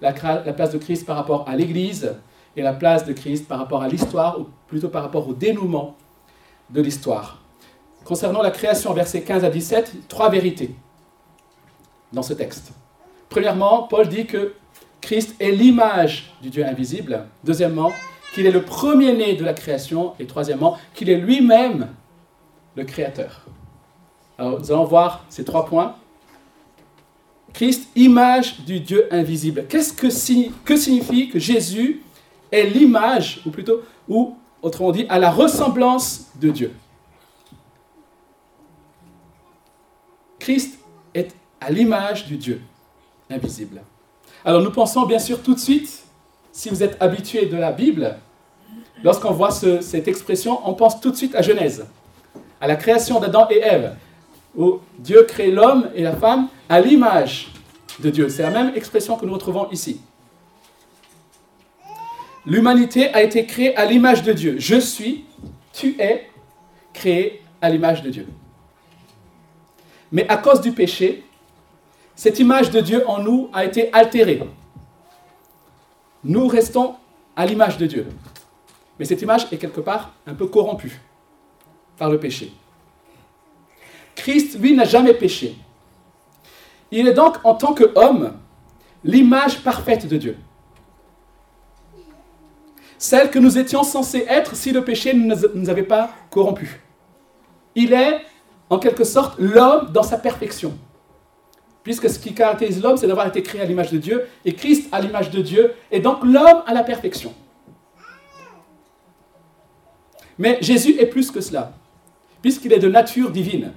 la, 0.00 0.12
place 0.12 0.72
de 0.72 0.78
Christ 0.78 1.06
par 1.06 1.16
rapport 1.16 1.48
à 1.48 1.56
l'Église 1.56 2.14
et 2.56 2.62
la 2.62 2.72
place 2.72 3.04
de 3.06 3.12
Christ 3.12 3.48
par 3.48 3.58
rapport 3.58 3.82
à 3.82 3.88
l'histoire, 3.88 4.40
ou 4.40 4.48
plutôt 4.66 4.88
par 4.88 5.02
rapport 5.02 5.28
au 5.28 5.32
dénouement 5.32 5.96
de 6.70 6.82
l'histoire. 6.82 7.41
Concernant 8.04 8.42
la 8.42 8.50
création, 8.50 8.92
versets 8.92 9.22
15 9.22 9.44
à 9.44 9.50
17, 9.50 10.08
trois 10.08 10.28
vérités 10.28 10.74
dans 12.12 12.22
ce 12.22 12.32
texte. 12.32 12.72
Premièrement, 13.28 13.84
Paul 13.84 14.08
dit 14.08 14.26
que 14.26 14.54
Christ 15.00 15.34
est 15.40 15.50
l'image 15.50 16.32
du 16.42 16.50
Dieu 16.50 16.64
invisible. 16.66 17.26
Deuxièmement, 17.44 17.92
qu'il 18.34 18.46
est 18.46 18.50
le 18.50 18.62
premier-né 18.62 19.34
de 19.34 19.44
la 19.44 19.54
création. 19.54 20.14
Et 20.18 20.26
troisièmement, 20.26 20.78
qu'il 20.94 21.10
est 21.10 21.16
lui-même 21.16 21.88
le 22.74 22.84
créateur. 22.84 23.46
Alors, 24.38 24.60
nous 24.60 24.72
allons 24.72 24.84
voir 24.84 25.24
ces 25.28 25.44
trois 25.44 25.66
points. 25.66 25.96
Christ, 27.52 27.88
image 27.96 28.60
du 28.60 28.80
Dieu 28.80 29.06
invisible. 29.10 29.66
Qu'est-ce 29.68 29.92
que, 29.92 30.06
que 30.64 30.76
signifie 30.76 31.28
que 31.28 31.38
Jésus 31.38 32.02
est 32.50 32.64
l'image, 32.64 33.42
ou 33.46 33.50
plutôt, 33.50 33.82
ou 34.08 34.36
autrement 34.62 34.90
dit, 34.90 35.06
à 35.08 35.18
la 35.18 35.30
ressemblance 35.30 36.30
de 36.40 36.50
Dieu? 36.50 36.72
Christ 40.42 40.80
est 41.14 41.36
à 41.60 41.70
l'image 41.70 42.26
du 42.26 42.36
Dieu 42.36 42.60
invisible. 43.30 43.80
Alors 44.44 44.60
nous 44.60 44.72
pensons 44.72 45.06
bien 45.06 45.20
sûr 45.20 45.40
tout 45.40 45.54
de 45.54 45.60
suite 45.60 46.02
si 46.50 46.68
vous 46.68 46.82
êtes 46.82 46.96
habitué 47.00 47.46
de 47.46 47.56
la 47.56 47.70
Bible, 47.70 48.16
lorsqu'on 49.04 49.30
voit 49.30 49.52
cette 49.52 50.08
expression, 50.08 50.58
on 50.68 50.74
pense 50.74 51.00
tout 51.00 51.12
de 51.12 51.16
suite 51.16 51.36
à 51.36 51.42
Genèse, 51.42 51.86
à 52.60 52.66
la 52.66 52.74
création 52.74 53.20
d'Adam 53.20 53.46
et 53.50 53.60
Ève, 53.60 53.94
où 54.56 54.80
Dieu 54.98 55.22
crée 55.28 55.52
l'homme 55.52 55.88
et 55.94 56.02
la 56.02 56.16
femme 56.16 56.48
à 56.68 56.80
l'image 56.80 57.52
de 58.00 58.10
Dieu. 58.10 58.28
C'est 58.28 58.42
la 58.42 58.50
même 58.50 58.72
expression 58.74 59.16
que 59.16 59.24
nous 59.24 59.34
retrouvons 59.34 59.70
ici. 59.70 60.00
L'humanité 62.44 63.14
a 63.14 63.22
été 63.22 63.46
créée 63.46 63.76
à 63.76 63.84
l'image 63.86 64.24
de 64.24 64.32
Dieu. 64.32 64.56
Je 64.58 64.80
suis, 64.80 65.24
tu 65.72 65.94
es 66.00 66.28
créé 66.92 67.42
à 67.60 67.70
l'image 67.70 68.02
de 68.02 68.10
Dieu. 68.10 68.26
Mais 70.12 70.28
à 70.28 70.36
cause 70.36 70.60
du 70.60 70.72
péché, 70.72 71.24
cette 72.14 72.38
image 72.38 72.70
de 72.70 72.80
Dieu 72.80 73.02
en 73.08 73.18
nous 73.18 73.48
a 73.52 73.64
été 73.64 73.92
altérée 73.92 74.42
nous 76.24 76.46
restons 76.46 76.94
à 77.36 77.46
l'image 77.46 77.78
de 77.78 77.86
Dieu. 77.86 78.06
Mais 78.98 79.04
cette 79.04 79.22
image 79.22 79.46
est 79.50 79.56
quelque 79.56 79.80
part 79.80 80.12
un 80.26 80.34
peu 80.34 80.46
corrompue 80.46 81.00
par 81.96 82.10
le 82.10 82.18
péché. 82.18 82.52
Christ, 84.14 84.58
lui, 84.60 84.74
n'a 84.74 84.84
jamais 84.84 85.14
péché. 85.14 85.56
Il 86.90 87.08
est 87.08 87.14
donc, 87.14 87.38
en 87.44 87.54
tant 87.54 87.74
qu'homme, 87.74 88.34
l'image 89.02 89.62
parfaite 89.62 90.06
de 90.06 90.16
Dieu. 90.16 90.36
Celle 92.98 93.30
que 93.30 93.38
nous 93.38 93.58
étions 93.58 93.82
censés 93.82 94.24
être 94.28 94.54
si 94.54 94.70
le 94.70 94.84
péché 94.84 95.12
ne 95.14 95.34
nous 95.54 95.70
avait 95.70 95.82
pas 95.82 96.10
corrompus. 96.30 96.70
Il 97.74 97.92
est, 97.92 98.20
en 98.72 98.78
quelque 98.78 99.04
sorte, 99.04 99.34
l'homme 99.38 99.90
dans 99.92 100.02
sa 100.02 100.18
perfection 100.18 100.76
puisque 101.82 102.08
ce 102.08 102.18
qui 102.18 102.34
caractérise 102.34 102.82
l'homme, 102.82 102.96
c'est 102.96 103.06
d'avoir 103.06 103.26
été 103.26 103.42
créé 103.42 103.60
à 103.60 103.64
l'image 103.64 103.90
de 103.90 103.98
Dieu, 103.98 104.26
et 104.44 104.54
Christ 104.54 104.88
à 104.92 105.00
l'image 105.00 105.30
de 105.30 105.42
Dieu, 105.42 105.74
et 105.90 106.00
donc 106.00 106.22
l'homme 106.22 106.62
à 106.66 106.74
la 106.74 106.84
perfection. 106.84 107.32
Mais 110.38 110.58
Jésus 110.60 110.98
est 110.98 111.06
plus 111.06 111.30
que 111.30 111.40
cela, 111.40 111.72
puisqu'il 112.40 112.72
est 112.72 112.78
de 112.78 112.88
nature 112.88 113.30
divine. 113.30 113.72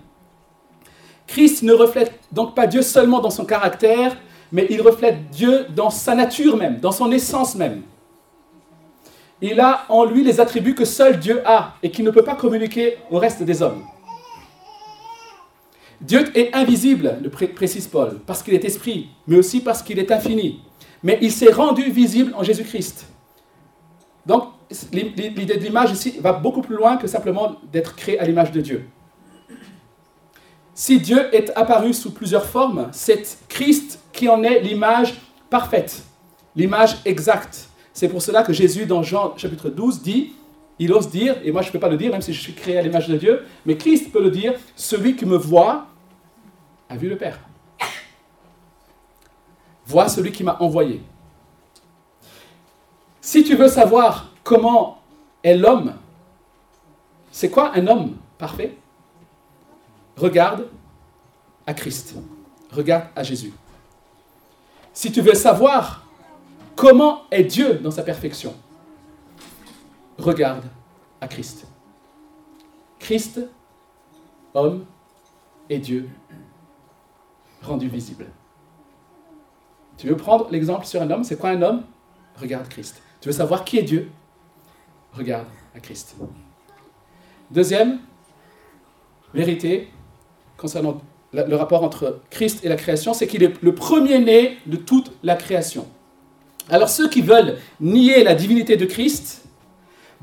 Christ 1.28 1.64
ne 1.64 1.74
reflète 1.74 2.14
donc 2.32 2.54
pas 2.54 2.68
Dieu 2.68 2.82
seulement 2.82 3.20
dans 3.20 3.32
son 3.32 3.46
caractère, 3.46 4.16
mais 4.52 4.68
il 4.70 4.82
reflète 4.82 5.30
Dieu 5.32 5.66
dans 5.76 5.90
sa 5.90 6.14
nature 6.14 6.56
même, 6.56 6.80
dans 6.80 6.92
son 6.92 7.12
essence 7.12 7.56
même. 7.56 7.82
Il 9.42 9.60
a 9.60 9.86
en 9.90 10.06
lui 10.06 10.24
les 10.24 10.40
attributs 10.40 10.76
que 10.76 10.86
seul 10.86 11.20
Dieu 11.20 11.42
a 11.46 11.74
et 11.84 11.92
qui 11.92 12.04
ne 12.04 12.12
peut 12.12 12.24
pas 12.24 12.36
communiquer 12.36 12.98
au 13.12 13.18
reste 13.18 13.44
des 13.44 13.62
hommes. 13.62 13.84
Dieu 16.02 16.26
est 16.38 16.54
invisible, 16.54 17.18
le 17.22 17.30
précise 17.30 17.88
Paul, 17.88 18.20
parce 18.26 18.44
qu'il 18.44 18.54
est 18.54 18.66
esprit, 18.66 19.10
mais 19.28 19.38
aussi 19.38 19.62
parce 19.62 19.82
qu'il 19.82 20.00
est 20.00 20.12
infini. 20.12 20.62
Mais 21.04 21.18
il 21.22 21.32
s'est 21.32 21.52
rendu 21.52 21.90
visible 21.90 22.34
en 22.36 22.44
Jésus-Christ. 22.44 23.06
Donc, 24.26 24.50
l'idée 24.92 25.30
de 25.30 25.64
l'image 25.64 25.92
ici 25.92 26.16
va 26.20 26.34
beaucoup 26.34 26.62
plus 26.62 26.76
loin 26.76 26.98
que 26.98 27.08
simplement 27.08 27.56
d'être 27.72 27.96
créé 27.96 28.20
à 28.20 28.26
l'image 28.26 28.52
de 28.52 28.62
Dieu. 28.62 28.88
Si 30.74 31.00
Dieu 31.00 31.34
est 31.34 31.52
apparu 31.56 31.94
sous 31.94 32.12
plusieurs 32.12 32.46
formes, 32.46 32.90
c'est 32.92 33.38
Christ 33.48 34.00
qui 34.12 34.28
en 34.28 34.44
est 34.44 34.60
l'image 34.60 35.22
parfaite, 35.50 36.04
l'image 36.56 36.98
exacte. 37.06 37.70
C'est 37.94 38.10
pour 38.10 38.22
cela 38.22 38.44
que 38.44 38.52
Jésus, 38.52 38.86
dans 38.86 39.02
Jean 39.02 39.38
chapitre 39.38 39.70
12, 39.70 40.02
dit, 40.02 40.34
il 40.80 40.92
ose 40.92 41.10
dire, 41.10 41.36
et 41.44 41.52
moi 41.52 41.62
je 41.62 41.68
ne 41.68 41.74
peux 41.74 41.80
pas 41.80 41.90
le 41.90 41.98
dire, 41.98 42.12
même 42.12 42.22
si 42.22 42.34
je 42.34 42.42
suis 42.42 42.54
créé 42.54 42.78
à 42.78 42.82
l'image 42.82 43.08
de 43.08 43.18
Dieu, 43.18 43.46
mais 43.66 43.78
Christ 43.78 44.12
peut 44.12 44.22
le 44.22 44.32
dire, 44.32 44.54
celui 44.76 45.16
qui 45.16 45.26
me 45.26 45.38
voit 45.38 45.88
a 46.90 46.98
vu 46.98 47.10
le 47.10 47.18
Père. 47.18 47.40
Vois 49.86 50.10
celui 50.10 50.32
qui 50.32 50.44
m'a 50.44 50.58
envoyé. 50.60 51.02
Si 53.22 53.44
tu 53.44 53.56
veux 53.56 53.68
savoir 53.68 54.32
comment 54.44 55.00
est 55.44 55.56
l'homme, 55.56 55.96
c'est 57.32 57.50
quoi 57.50 57.72
un 57.76 57.88
homme 57.88 58.16
parfait? 58.38 58.76
Regarde 60.18 60.68
à 61.68 61.74
Christ. 61.74 62.16
Regarde 62.72 63.06
à 63.16 63.24
Jésus. 63.24 63.54
Si 64.94 65.12
tu 65.12 65.22
veux 65.22 65.34
savoir 65.34 66.06
comment 66.76 67.24
est 67.32 67.44
Dieu 67.44 67.76
dans 67.76 67.92
sa 67.92 68.04
perfection, 68.04 68.56
regarde 70.18 70.66
à 71.22 71.28
Christ. 71.28 71.68
Christ, 73.00 73.42
homme 74.54 74.86
et 75.70 75.80
Dieu 75.80 76.10
rendu 77.62 77.88
visible. 77.88 78.28
Tu 79.98 80.08
veux 80.08 80.18
prendre 80.18 80.50
l'exemple 80.52 80.86
sur 80.86 81.02
un 81.02 81.10
homme? 81.10 81.24
C'est 81.24 81.38
quoi 81.38 81.50
un 81.50 81.62
homme? 81.62 81.84
Regarde 82.40 82.68
Christ. 82.68 83.02
Tu 83.22 83.30
veux 83.30 83.34
savoir 83.34 83.64
qui 83.64 83.78
est 83.78 83.84
Dieu? 83.84 84.12
Regarde 85.14 85.48
à 85.74 85.80
Christ. 85.80 86.16
Deuxième 87.50 88.00
vérité 89.34 89.90
concernant 90.58 91.02
le 91.34 91.56
rapport 91.56 91.84
entre 91.84 92.22
Christ 92.30 92.64
et 92.64 92.70
la 92.70 92.76
création, 92.76 93.14
c'est 93.14 93.28
qu'il 93.28 93.44
est 93.44 93.62
le 93.62 93.76
premier-né 93.76 94.58
de 94.66 94.78
toute 94.78 95.12
la 95.24 95.36
création. 95.36 95.88
Alors 96.70 96.90
ceux 96.90 97.10
qui 97.10 97.22
veulent 97.22 97.58
nier 97.80 98.24
la 98.24 98.36
divinité 98.36 98.78
de 98.78 98.86
Christ 98.86 99.45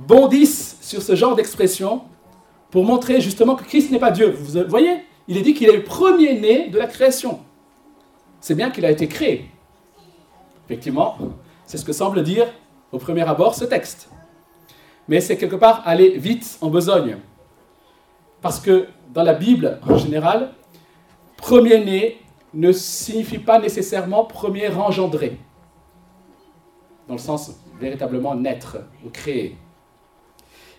bondissent 0.06 0.78
sur 0.80 1.02
ce 1.02 1.14
genre 1.14 1.34
d'expression 1.34 2.02
pour 2.70 2.84
montrer 2.84 3.20
justement 3.20 3.54
que 3.54 3.64
Christ 3.64 3.90
n'est 3.90 3.98
pas 3.98 4.10
Dieu. 4.10 4.30
Vous 4.30 4.68
voyez 4.68 5.02
il 5.28 5.36
est 5.36 5.42
dit 5.42 5.54
qu'il 5.54 5.68
est 5.68 5.76
le 5.76 5.84
premier-né 5.84 6.68
de 6.68 6.78
la 6.78 6.86
création. 6.86 7.40
C'est 8.40 8.54
bien 8.54 8.70
qu'il 8.70 8.84
a 8.84 8.90
été 8.90 9.06
créé. 9.08 9.48
Effectivement, 10.66 11.16
c'est 11.64 11.78
ce 11.78 11.84
que 11.84 11.92
semble 11.92 12.22
dire 12.22 12.46
au 12.90 12.98
premier 12.98 13.22
abord 13.22 13.54
ce 13.54 13.64
texte. 13.64 14.10
Mais 15.08 15.20
c'est 15.20 15.36
quelque 15.36 15.56
part 15.56 15.82
aller 15.86 16.18
vite 16.18 16.58
en 16.60 16.70
besogne. 16.70 17.18
Parce 18.40 18.58
que 18.58 18.88
dans 19.12 19.22
la 19.22 19.34
Bible, 19.34 19.78
en 19.88 19.96
général, 19.96 20.52
premier-né 21.36 22.18
ne 22.54 22.72
signifie 22.72 23.38
pas 23.38 23.58
nécessairement 23.58 24.24
premier 24.24 24.68
engendré, 24.68 25.38
dans 27.08 27.14
le 27.14 27.20
sens 27.20 27.52
véritablement 27.80 28.34
naître 28.34 28.78
ou 29.04 29.10
créer. 29.10 29.56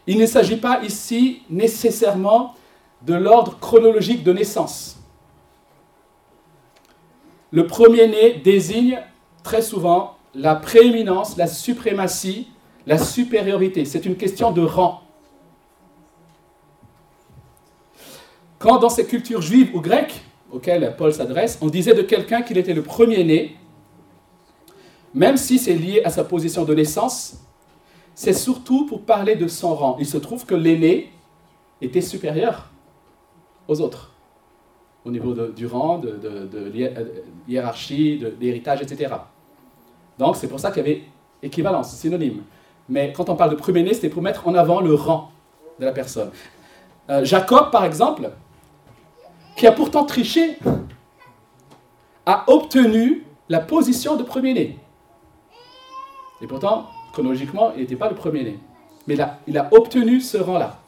Il 0.07 0.17
ne 0.17 0.25
s'agit 0.25 0.57
pas 0.57 0.83
ici 0.83 1.43
nécessairement 1.49 2.55
de 3.03 3.13
l'ordre 3.13 3.57
chronologique 3.59 4.23
de 4.23 4.33
naissance. 4.33 4.97
Le 7.51 7.67
premier-né 7.67 8.41
désigne 8.43 8.99
très 9.43 9.61
souvent 9.61 10.17
la 10.33 10.55
prééminence, 10.55 11.37
la 11.37 11.47
suprématie, 11.47 12.47
la 12.87 12.97
supériorité. 12.97 13.85
C'est 13.85 14.05
une 14.05 14.15
question 14.15 14.51
de 14.51 14.61
rang. 14.61 15.01
Quand 18.57 18.79
dans 18.79 18.89
ces 18.89 19.05
cultures 19.05 19.41
juives 19.41 19.71
ou 19.73 19.81
grecques, 19.81 20.21
auxquelles 20.51 20.95
Paul 20.97 21.13
s'adresse, 21.13 21.57
on 21.61 21.67
disait 21.67 21.93
de 21.93 22.01
quelqu'un 22.01 22.41
qu'il 22.41 22.57
était 22.57 22.73
le 22.73 22.83
premier-né, 22.83 23.57
même 25.13 25.37
si 25.37 25.59
c'est 25.59 25.75
lié 25.75 26.01
à 26.03 26.09
sa 26.09 26.23
position 26.23 26.63
de 26.63 26.73
naissance, 26.73 27.43
c'est 28.15 28.33
surtout 28.33 28.85
pour 28.85 29.01
parler 29.01 29.35
de 29.35 29.47
son 29.47 29.75
rang. 29.75 29.97
Il 29.99 30.05
se 30.05 30.17
trouve 30.17 30.45
que 30.45 30.55
l'aîné 30.55 31.11
était 31.81 32.01
supérieur 32.01 32.69
aux 33.67 33.81
autres, 33.81 34.11
au 35.05 35.11
niveau 35.11 35.33
du 35.33 35.65
rang, 35.65 35.97
de, 35.97 36.11
de 36.11 36.71
hiérarchie, 37.47 38.19
de 38.19 38.33
l'héritage, 38.39 38.81
etc. 38.81 39.13
Donc 40.19 40.35
c'est 40.35 40.47
pour 40.47 40.59
ça 40.59 40.71
qu'il 40.71 40.85
y 40.85 40.89
avait 40.89 41.03
équivalence, 41.41 41.93
synonyme. 41.95 42.43
Mais 42.89 43.13
quand 43.13 43.29
on 43.29 43.35
parle 43.35 43.51
de 43.51 43.55
premier-né, 43.55 43.93
c'était 43.93 44.09
pour 44.09 44.21
mettre 44.21 44.47
en 44.47 44.55
avant 44.55 44.81
le 44.81 44.93
rang 44.93 45.31
de 45.79 45.85
la 45.85 45.91
personne. 45.91 46.31
Euh, 47.09 47.25
Jacob, 47.25 47.71
par 47.71 47.85
exemple, 47.85 48.29
qui 49.55 49.67
a 49.67 49.71
pourtant 49.71 50.05
triché, 50.05 50.57
a 52.25 52.45
obtenu 52.47 53.25
la 53.49 53.59
position 53.59 54.15
de 54.15 54.23
premier-né. 54.23 54.77
Et 56.41 56.47
pourtant, 56.47 56.87
chronologiquement, 57.13 57.71
il 57.75 57.81
n'était 57.81 57.95
pas 57.95 58.09
le 58.09 58.15
premier-né. 58.15 58.59
Mais 59.07 59.15
là, 59.15 59.39
il 59.47 59.57
a 59.57 59.69
obtenu 59.71 60.19
ce 60.19 60.37
rang-là. 60.37 60.79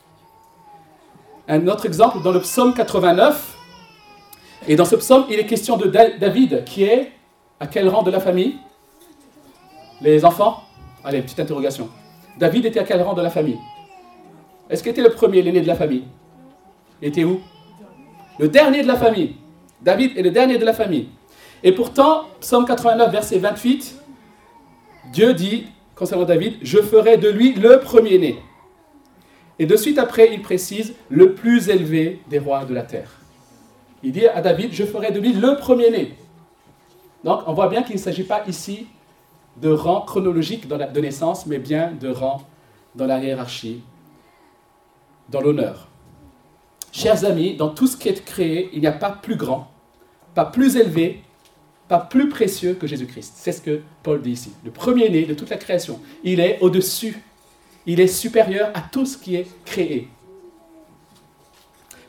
Un 1.48 1.68
autre 1.68 1.86
exemple, 1.86 2.22
dans 2.22 2.32
le 2.32 2.42
psaume 2.42 2.74
89, 2.74 3.56
et 4.68 4.76
dans 4.76 4.86
ce 4.86 4.96
psaume, 4.96 5.26
il 5.30 5.40
est 5.40 5.46
question 5.46 5.78
de 5.78 5.86
David, 5.88 6.64
qui 6.66 6.84
est 6.84 7.12
à 7.60 7.68
quel 7.68 7.88
rang 7.88 8.02
de 8.02 8.10
la 8.10 8.20
famille? 8.20 8.56
Les 10.02 10.26
enfants? 10.26 10.64
Allez, 11.04 11.22
petite 11.22 11.40
interrogation. 11.40 11.90
David 12.40 12.66
était 12.66 12.80
à 12.80 12.84
quel 12.84 13.02
rang 13.02 13.14
de 13.14 13.22
la 13.22 13.30
famille? 13.30 13.60
Est-ce 14.70 14.82
qu'il 14.82 14.92
était 14.92 15.04
le 15.04 15.12
premier, 15.12 15.44
l'aîné 15.44 15.62
de 15.62 15.68
la 15.68 15.76
famille? 15.76 16.06
Il 17.02 17.10
était 17.10 17.24
où? 17.24 17.40
Le 18.40 18.50
dernier 18.50 18.82
de 18.82 18.88
la 18.88 18.96
famille. 18.96 19.36
David 19.82 20.18
est 20.18 20.24
le 20.24 20.32
dernier 20.32 20.58
de 20.58 20.66
la 20.66 20.74
famille. 20.74 21.10
Et 21.64 21.72
pourtant, 21.72 22.24
psaume 22.40 22.66
89, 22.66 23.12
verset 23.12 23.38
28, 23.38 24.02
Dieu 25.12 25.34
dit 25.36 25.68
concernant 25.96 26.26
David, 26.26 26.58
je 26.62 26.80
ferai 26.80 27.18
de 27.18 27.30
lui 27.30 27.54
le 27.54 27.80
premier-né. 27.80 28.38
Et 29.58 29.66
de 29.66 29.76
suite 29.78 29.98
après, 29.98 30.34
il 30.34 30.42
précise, 30.42 30.94
le 31.10 31.34
plus 31.34 31.70
élevé 31.70 32.20
des 32.30 32.40
rois 32.40 32.66
de 32.66 32.74
la 32.74 32.84
terre. 32.84 33.10
Il 34.04 34.12
dit 34.12 34.28
à 34.28 34.42
David, 34.42 34.74
je 34.74 34.84
ferai 34.84 35.12
de 35.12 35.20
lui 35.20 35.34
le 35.34 35.56
premier-né. 35.58 36.14
Donc 37.24 37.42
on 37.48 37.54
voit 37.54 37.70
bien 37.70 37.82
qu'il 37.82 37.96
ne 37.96 38.02
s'agit 38.02 38.24
pas 38.24 38.44
ici 38.48 38.88
de 39.58 39.70
rang 39.70 40.02
chronologique 40.02 40.68
de 40.68 41.00
naissance, 41.00 41.46
mais 41.46 41.60
bien 41.60 41.92
de 41.92 42.10
rang 42.10 42.42
dans 42.94 43.06
la 43.06 43.20
hiérarchie, 43.20 43.82
dans 45.30 45.42
l'honneur. 45.42 45.88
Chers 46.92 47.26
amis, 47.26 47.56
dans 47.56 47.70
tout 47.70 47.88
ce 47.88 47.98
qui 47.98 48.10
est 48.10 48.24
créé, 48.24 48.70
il 48.74 48.82
n'y 48.82 48.88
a 48.88 48.92
pas 48.92 49.12
plus 49.12 49.36
grand, 49.36 49.72
pas 50.34 50.46
plus 50.46 50.76
élevé, 50.78 51.24
pas 51.88 52.00
plus 52.00 52.30
précieux 52.30 52.74
que 52.74 52.88
Jésus-Christ. 52.88 53.34
C'est 53.36 53.52
ce 53.52 53.62
que 53.62 53.82
Paul 54.04 54.22
dit 54.22 54.32
ici. 54.32 54.52
Le 54.64 54.72
premier-né 54.72 55.26
de 55.26 55.34
toute 55.34 55.50
la 55.50 55.58
création. 55.58 56.00
Il 56.24 56.40
est 56.40 56.58
au-dessus. 56.62 57.22
Il 57.86 58.00
est 58.00 58.08
supérieur 58.08 58.72
à 58.74 58.82
tout 58.82 59.06
ce 59.06 59.18
qui 59.18 59.36
est 59.36 59.48
créé. 59.66 60.08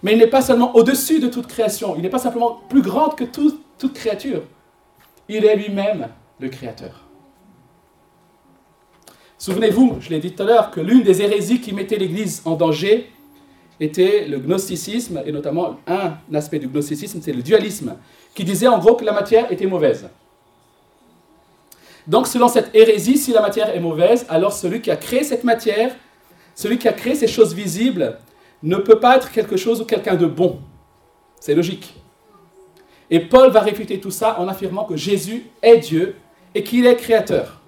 Mais 0.02 0.12
il 0.12 0.18
n'est 0.18 0.26
pas 0.26 0.42
seulement 0.42 0.75
au-dessus 0.76 1.21
de 1.21 1.28
toute 1.28 1.47
création. 1.47 1.95
Il 1.97 2.02
n'est 2.02 2.09
pas 2.09 2.18
simplement 2.18 2.61
plus 2.68 2.83
grand 2.83 3.11
que 3.11 3.25
toute 3.25 3.92
créature. 3.92 4.42
Il 5.28 5.45
est 5.45 5.56
lui-même 5.56 6.09
le 6.38 6.49
Créateur. 6.49 7.02
Souvenez-vous, 9.38 9.99
je 10.00 10.11
l'ai 10.11 10.18
dit 10.18 10.33
tout 10.33 10.42
à 10.42 10.47
l'heure, 10.47 10.71
que 10.71 10.80
l'une 10.80 11.02
des 11.02 11.23
hérésies 11.23 11.61
qui 11.61 11.73
mettait 11.73 11.99
l'Église 11.99 12.43
en 12.45 12.56
danger 12.56 13.10
était 13.80 14.26
le 14.26 14.39
gnosticisme, 14.39 15.23
et 15.26 15.32
notamment 15.32 15.78
un 15.86 16.15
aspect 16.34 16.58
du 16.58 16.69
gnosticisme, 16.69 17.21
c'est 17.23 17.32
le 17.32 17.43
dualisme, 17.43 17.97
qui 18.34 18.45
disait 18.45 18.67
en 18.67 18.78
gros 18.78 18.95
que 18.95 19.04
la 19.04 19.12
matière 19.12 19.50
était 19.52 19.67
mauvaise. 19.67 20.08
Donc 22.06 22.26
selon 22.26 22.49
cette 22.49 22.75
hérésie, 22.75 23.19
si 23.19 23.32
la 23.32 23.41
matière 23.41 23.75
est 23.75 23.80
mauvaise, 23.80 24.25
alors 24.28 24.52
celui 24.52 24.80
qui 24.80 24.91
a 24.91 24.97
créé 24.97 25.25
cette 25.25 25.45
matière, 25.45 25.95
celui 26.54 26.78
qui 26.78 26.89
a 26.89 26.93
créé 26.93 27.15
ces 27.15 27.26
choses 27.26 27.54
visibles, 27.54 28.19
ne 28.62 28.76
peut 28.76 29.00
pas 29.00 29.17
être 29.17 29.30
quelque 29.32 29.56
chose 29.56 29.80
ou 29.80 29.84
quelqu'un 29.84 30.15
de 30.15 30.26
bon. 30.26 30.60
C'est 31.41 31.54
logique. 31.54 31.95
Et 33.10 33.21
Paul 33.21 33.50
va 33.50 33.60
réfuter 33.60 34.00
tout 34.00 34.10
ça 34.10 34.41
en 34.41 34.49
affirmant 34.49 34.84
que 34.84 34.97
Jésus 34.97 35.47
est 35.62 35.78
Dieu 35.78 36.17
et 36.54 36.62
qu'il 36.62 36.86
est 36.86 36.97
créateur 36.97 37.60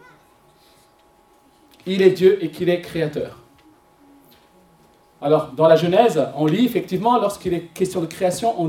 il 1.88 2.02
est 2.02 2.10
Dieu 2.10 2.38
et 2.44 2.50
qu'il 2.50 2.68
est 2.68 2.80
créateur. 2.80 3.38
Alors, 5.20 5.52
dans 5.52 5.66
la 5.66 5.76
Genèse, 5.76 6.22
on 6.36 6.46
lit 6.46 6.64
effectivement, 6.64 7.18
lorsqu'il 7.18 7.52
est 7.52 7.62
question 7.74 8.00
de 8.00 8.06
création, 8.06 8.54
on, 8.60 8.68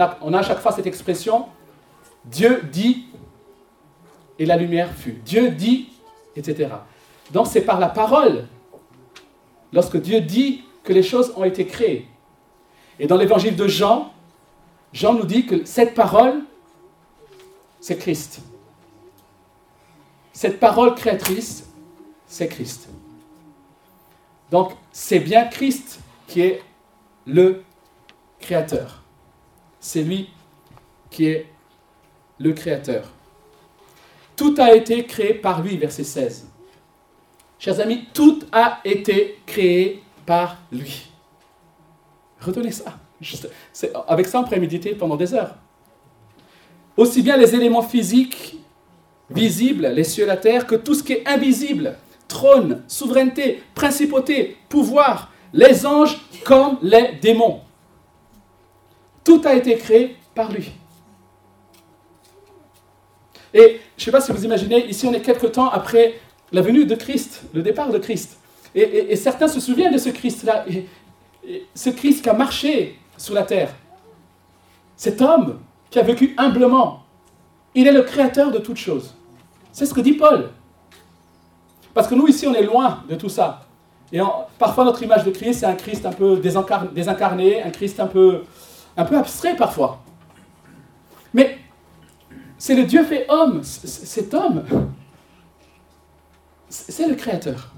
a, 0.00 0.18
on, 0.22 0.32
a, 0.32 0.38
à 0.38 0.42
chaque 0.42 0.60
fois 0.60 0.72
cette 0.72 0.86
expression 0.86 1.46
Dieu 2.24 2.62
dit 2.72 3.06
et 4.38 4.46
la 4.46 4.56
lumière 4.56 4.90
fut. 4.94 5.20
Dieu 5.24 5.50
dit, 5.50 5.90
etc. 6.36 6.70
Donc, 7.32 7.46
c'est 7.46 7.60
par 7.60 7.78
la 7.78 7.88
parole, 7.88 8.46
lorsque 9.72 10.00
Dieu 10.00 10.20
dit 10.20 10.62
que 10.82 10.92
les 10.92 11.02
choses 11.02 11.32
ont 11.36 11.44
été 11.44 11.66
créées. 11.66 12.06
Et 12.98 13.06
dans 13.06 13.16
l'évangile 13.16 13.54
de 13.54 13.68
Jean, 13.68 14.12
Jean 14.92 15.14
nous 15.14 15.24
dit 15.24 15.46
que 15.46 15.64
cette 15.64 15.94
parole, 15.94 16.40
c'est 17.80 17.96
Christ. 17.96 18.40
Cette 20.32 20.58
parole 20.58 20.94
créatrice, 20.94 21.68
c'est 22.26 22.48
Christ. 22.48 22.88
Donc, 24.50 24.72
c'est 24.92 25.20
bien 25.20 25.44
Christ 25.46 26.00
qui 26.26 26.40
est 26.40 26.62
le 27.26 27.62
Créateur. 28.40 29.02
C'est 29.78 30.02
lui 30.02 30.30
qui 31.10 31.26
est 31.26 31.46
le 32.38 32.52
Créateur. 32.52 33.12
Tout 34.36 34.54
a 34.58 34.74
été 34.74 35.04
créé 35.04 35.34
par 35.34 35.62
lui, 35.62 35.76
verset 35.76 36.04
16. 36.04 36.48
Chers 37.58 37.78
amis, 37.78 38.06
tout 38.14 38.40
a 38.52 38.80
été 38.84 39.38
créé 39.44 40.02
par 40.24 40.56
lui. 40.72 41.10
Retenez 42.40 42.72
ça. 42.72 42.98
avec 44.08 44.26
ça, 44.26 44.40
on 44.40 44.44
pourrait 44.44 44.60
méditer 44.60 44.94
pendant 44.94 45.16
des 45.16 45.34
heures. 45.34 45.56
Aussi 46.96 47.22
bien 47.22 47.36
les 47.36 47.54
éléments 47.54 47.82
physiques, 47.82 48.56
visibles, 49.28 49.88
les 49.88 50.04
cieux 50.04 50.24
et 50.24 50.26
la 50.26 50.38
terre, 50.38 50.66
que 50.66 50.74
tout 50.74 50.94
ce 50.94 51.02
qui 51.02 51.12
est 51.12 51.28
invisible, 51.28 51.96
trône, 52.30 52.82
souveraineté, 52.88 53.62
principauté, 53.74 54.56
pouvoir, 54.70 55.30
les 55.52 55.84
anges 55.84 56.16
comme 56.44 56.78
les 56.80 57.18
démons. 57.20 57.60
Tout 59.24 59.42
a 59.44 59.54
été 59.54 59.76
créé 59.76 60.16
par 60.34 60.50
lui. 60.50 60.70
Et 63.52 63.80
je 63.96 64.02
ne 64.02 64.04
sais 64.04 64.10
pas 64.12 64.20
si 64.20 64.32
vous 64.32 64.44
imaginez, 64.44 64.86
ici 64.88 65.06
on 65.06 65.12
est 65.12 65.20
quelque 65.20 65.48
temps 65.48 65.68
après 65.68 66.20
la 66.52 66.62
venue 66.62 66.86
de 66.86 66.94
Christ, 66.94 67.42
le 67.52 67.62
départ 67.62 67.90
de 67.90 67.98
Christ. 67.98 68.38
Et, 68.74 69.16
certains 69.16 69.48
se 69.48 69.58
souviennent 69.58 69.92
de 69.92 69.98
ce 69.98 70.10
Christ-là, 70.10 70.64
ce 71.74 71.90
Christ 71.90 72.22
qui 72.22 72.28
a 72.28 72.32
marché 72.32 72.96
sur 73.16 73.34
la 73.34 73.42
terre. 73.42 73.74
Cet 74.96 75.20
homme 75.20 75.58
qui 75.90 75.98
a 75.98 76.02
vécu 76.02 76.34
humblement. 76.38 77.02
Il 77.74 77.88
est 77.88 77.92
le 77.92 78.02
créateur 78.02 78.52
de 78.52 78.58
toutes 78.58 78.76
choses. 78.76 79.14
C'est 79.72 79.86
ce 79.86 79.94
que 79.94 80.00
dit 80.00 80.12
Paul. 80.12 80.50
Parce 81.94 82.08
que 82.08 82.14
nous, 82.14 82.26
ici, 82.28 82.46
on 82.46 82.54
est 82.54 82.62
loin 82.62 83.02
de 83.08 83.14
tout 83.14 83.28
ça. 83.28 83.66
Et 84.12 84.20
parfois, 84.58 84.84
notre 84.84 85.02
image 85.02 85.24
de 85.24 85.30
Christ, 85.30 85.60
c'est 85.60 85.66
un 85.66 85.74
Christ 85.74 86.04
un 86.06 86.12
peu 86.12 86.38
désincarné, 86.38 87.62
un 87.62 87.70
Christ 87.70 88.00
un 88.00 88.06
peu, 88.06 88.44
un 88.96 89.04
peu 89.04 89.16
abstrait 89.16 89.56
parfois. 89.56 90.00
Mais 91.32 91.58
c'est 92.58 92.74
le 92.74 92.84
Dieu 92.84 93.04
fait 93.04 93.26
homme, 93.28 93.62
cet 93.62 94.34
homme. 94.34 94.64
C'est 96.68 97.08
le 97.08 97.14
Créateur. 97.14 97.72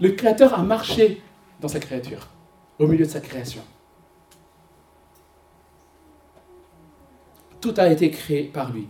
Le 0.00 0.10
Créateur 0.10 0.54
a 0.54 0.62
marché 0.62 1.22
dans 1.60 1.68
sa 1.68 1.80
créature, 1.80 2.28
au 2.78 2.86
milieu 2.86 3.04
de 3.04 3.10
sa 3.10 3.20
création. 3.20 3.62
Tout 7.60 7.74
a 7.76 7.88
été 7.88 8.10
créé 8.10 8.44
par 8.44 8.72
lui. 8.72 8.88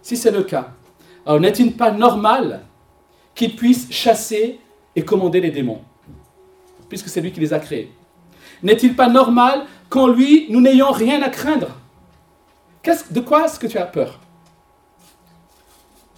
Si 0.00 0.16
c'est 0.16 0.30
le 0.30 0.44
cas, 0.44 0.70
alors 1.26 1.40
n'est-il 1.40 1.76
pas 1.76 1.90
normal 1.90 2.62
qu'il 3.34 3.56
puisse 3.56 3.90
chasser 3.90 4.60
et 4.94 5.04
commander 5.04 5.40
les 5.40 5.50
démons, 5.50 5.82
puisque 6.88 7.08
c'est 7.08 7.20
lui 7.20 7.32
qui 7.32 7.40
les 7.40 7.52
a 7.52 7.58
créés. 7.58 7.92
N'est-il 8.62 8.94
pas 8.94 9.08
normal 9.08 9.66
qu'en 9.88 10.06
lui, 10.06 10.46
nous 10.50 10.60
n'ayons 10.60 10.90
rien 10.90 11.22
à 11.22 11.28
craindre? 11.28 11.78
De 13.10 13.20
quoi 13.20 13.44
est-ce 13.44 13.58
que 13.58 13.66
tu 13.66 13.78
as 13.78 13.86
peur? 13.86 14.20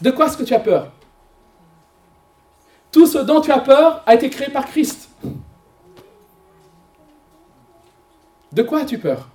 De 0.01 0.11
quoi 0.11 0.27
est-ce 0.27 0.37
que 0.37 0.43
tu 0.43 0.55
as 0.55 0.61
peur? 0.61 0.91
Tout 2.91 3.07
ce 3.07 3.19
dont 3.19 3.41
tu 3.41 3.51
as 3.51 3.61
peur 3.61 4.03
a 4.07 4.15
été 4.15 4.31
créé 4.31 4.49
par 4.49 4.67
Christ. 4.67 5.09
De 8.53 8.63
quoi 8.63 8.81
as-tu 8.81 8.99
peur? 8.99 9.29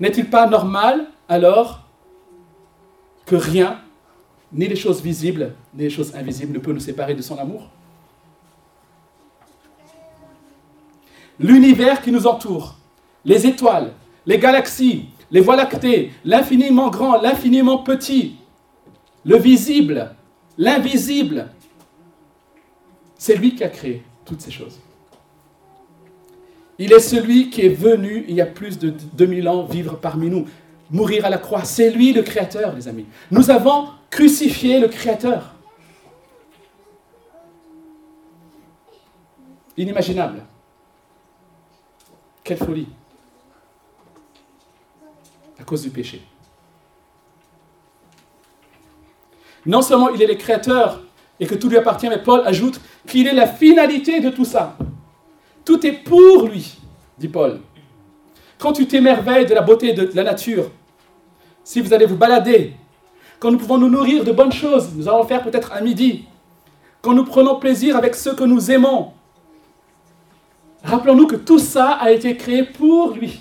N'est-il 0.00 0.28
pas 0.28 0.46
normal 0.48 1.06
alors 1.28 1.82
que 3.24 3.36
rien 3.36 3.80
ni 4.52 4.68
les 4.68 4.76
choses 4.76 5.02
visibles, 5.02 5.54
ni 5.74 5.84
les 5.84 5.90
choses 5.90 6.14
invisibles 6.14 6.52
ne 6.52 6.58
peuvent 6.58 6.74
nous 6.74 6.80
séparer 6.80 7.14
de 7.14 7.22
son 7.22 7.36
amour. 7.38 7.68
l'univers 11.38 12.02
qui 12.02 12.12
nous 12.12 12.26
entoure, 12.26 12.76
les 13.24 13.46
étoiles, 13.46 13.92
les 14.26 14.38
galaxies, 14.38 15.06
les 15.30 15.40
voies 15.40 15.56
lactées, 15.56 16.12
l'infiniment 16.24 16.90
grand, 16.90 17.20
l'infiniment 17.20 17.78
petit, 17.78 18.36
le 19.24 19.36
visible, 19.36 20.14
l'invisible. 20.58 21.48
C'est 23.16 23.36
lui 23.36 23.54
qui 23.54 23.64
a 23.64 23.68
créé 23.68 24.02
toutes 24.24 24.40
ces 24.40 24.50
choses. 24.50 24.80
Il 26.78 26.92
est 26.92 27.00
celui 27.00 27.50
qui 27.50 27.62
est 27.62 27.68
venu 27.68 28.24
il 28.28 28.34
y 28.34 28.40
a 28.40 28.46
plus 28.46 28.78
de 28.78 28.90
2000 28.90 29.48
ans 29.48 29.64
vivre 29.64 29.96
parmi 29.96 30.28
nous, 30.28 30.46
mourir 30.94 31.24
à 31.26 31.30
la 31.30 31.38
croix. 31.38 31.64
C'est 31.64 31.90
lui 31.90 32.12
le 32.12 32.22
Créateur, 32.22 32.74
les 32.74 32.88
amis. 32.88 33.06
Nous 33.30 33.50
avons 33.50 33.88
crucifié 34.10 34.78
le 34.80 34.88
Créateur. 34.88 35.54
Inimaginable. 39.76 40.44
Quelle 42.44 42.58
folie. 42.58 42.88
À 45.58 45.64
cause 45.64 45.82
du 45.82 45.90
péché. 45.90 46.22
Non 49.66 49.82
seulement 49.82 50.10
il 50.10 50.22
est 50.22 50.26
le 50.26 50.34
créateur 50.34 51.02
et 51.40 51.46
que 51.46 51.54
tout 51.54 51.70
lui 51.70 51.78
appartient, 51.78 52.08
mais 52.08 52.22
Paul 52.22 52.42
ajoute 52.44 52.80
qu'il 53.06 53.26
est 53.26 53.32
la 53.32 53.46
finalité 53.46 54.20
de 54.20 54.28
tout 54.28 54.44
ça. 54.44 54.76
Tout 55.64 55.84
est 55.86 56.04
pour 56.04 56.46
lui, 56.46 56.76
dit 57.18 57.28
Paul. 57.28 57.60
Quand 58.58 58.74
tu 58.74 58.86
t'émerveilles 58.86 59.46
de 59.46 59.54
la 59.54 59.62
beauté 59.62 59.94
de 59.94 60.10
la 60.14 60.22
nature, 60.22 60.70
si 61.64 61.80
vous 61.80 61.92
allez 61.92 62.06
vous 62.06 62.16
balader, 62.16 62.74
quand 63.40 63.50
nous 63.50 63.58
pouvons 63.58 63.78
nous 63.78 63.88
nourrir 63.88 64.22
de 64.24 64.32
bonnes 64.32 64.52
choses, 64.52 64.90
nous 64.94 65.08
allons 65.08 65.24
faire 65.24 65.42
peut-être 65.42 65.72
à 65.72 65.80
midi, 65.80 66.26
quand 67.02 67.14
nous 67.14 67.24
prenons 67.24 67.58
plaisir 67.58 67.96
avec 67.96 68.14
ceux 68.14 68.34
que 68.34 68.44
nous 68.44 68.70
aimons, 68.70 69.12
rappelons-nous 70.82 71.26
que 71.26 71.36
tout 71.36 71.58
ça 71.58 71.92
a 71.92 72.10
été 72.10 72.36
créé 72.36 72.62
pour 72.62 73.10
lui. 73.10 73.40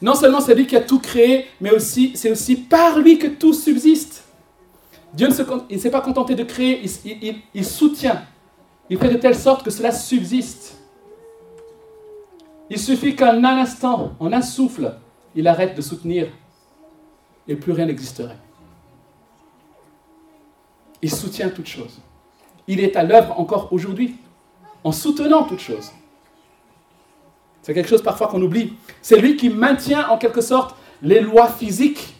Non 0.00 0.14
seulement 0.14 0.40
c'est 0.40 0.54
lui 0.54 0.66
qui 0.66 0.76
a 0.76 0.80
tout 0.80 1.00
créé, 1.00 1.46
mais 1.60 1.72
aussi 1.72 2.12
c'est 2.14 2.30
aussi 2.30 2.54
par 2.56 2.98
lui 2.98 3.18
que 3.18 3.26
tout 3.26 3.52
subsiste. 3.52 4.24
Dieu 5.12 5.28
ne 5.28 5.78
s'est 5.78 5.90
pas 5.90 6.00
contenté 6.00 6.34
de 6.34 6.44
créer, 6.44 6.82
il 7.54 7.64
soutient, 7.64 8.22
il 8.90 8.98
fait 8.98 9.08
de 9.08 9.16
telle 9.16 9.34
sorte 9.34 9.64
que 9.64 9.70
cela 9.70 9.90
subsiste. 9.90 10.76
Il 12.70 12.78
suffit 12.78 13.16
qu'en 13.16 13.42
un 13.44 13.58
instant, 13.58 14.12
en 14.20 14.32
un 14.32 14.42
souffle, 14.42 14.94
il 15.34 15.46
arrête 15.48 15.76
de 15.76 15.80
soutenir 15.80 16.28
et 17.46 17.56
plus 17.56 17.72
rien 17.72 17.86
n'existerait. 17.86 18.36
Il 21.00 21.10
soutient 21.10 21.48
toutes 21.48 21.66
choses. 21.66 21.98
Il 22.66 22.80
est 22.80 22.96
à 22.96 23.02
l'œuvre 23.02 23.38
encore 23.40 23.72
aujourd'hui, 23.72 24.16
en 24.84 24.92
soutenant 24.92 25.44
toutes 25.44 25.60
choses. 25.60 25.92
C'est 27.62 27.72
quelque 27.72 27.88
chose 27.88 28.02
parfois 28.02 28.28
qu'on 28.28 28.42
oublie. 28.42 28.74
C'est 29.00 29.18
lui 29.18 29.36
qui 29.36 29.48
maintient 29.48 30.08
en 30.08 30.18
quelque 30.18 30.40
sorte 30.40 30.76
les 31.00 31.20
lois 31.20 31.48
physiques 31.48 32.14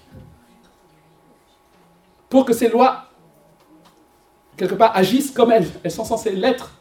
pour 2.29 2.45
que 2.45 2.53
ces 2.53 2.69
lois 2.69 3.09
quelque 4.59 4.75
part, 4.75 4.95
agissent 4.95 5.31
comme 5.31 5.53
elles. 5.53 5.69
Elles 5.83 5.91
sont 5.91 6.05
censées 6.05 6.33
l'être. 6.33 6.73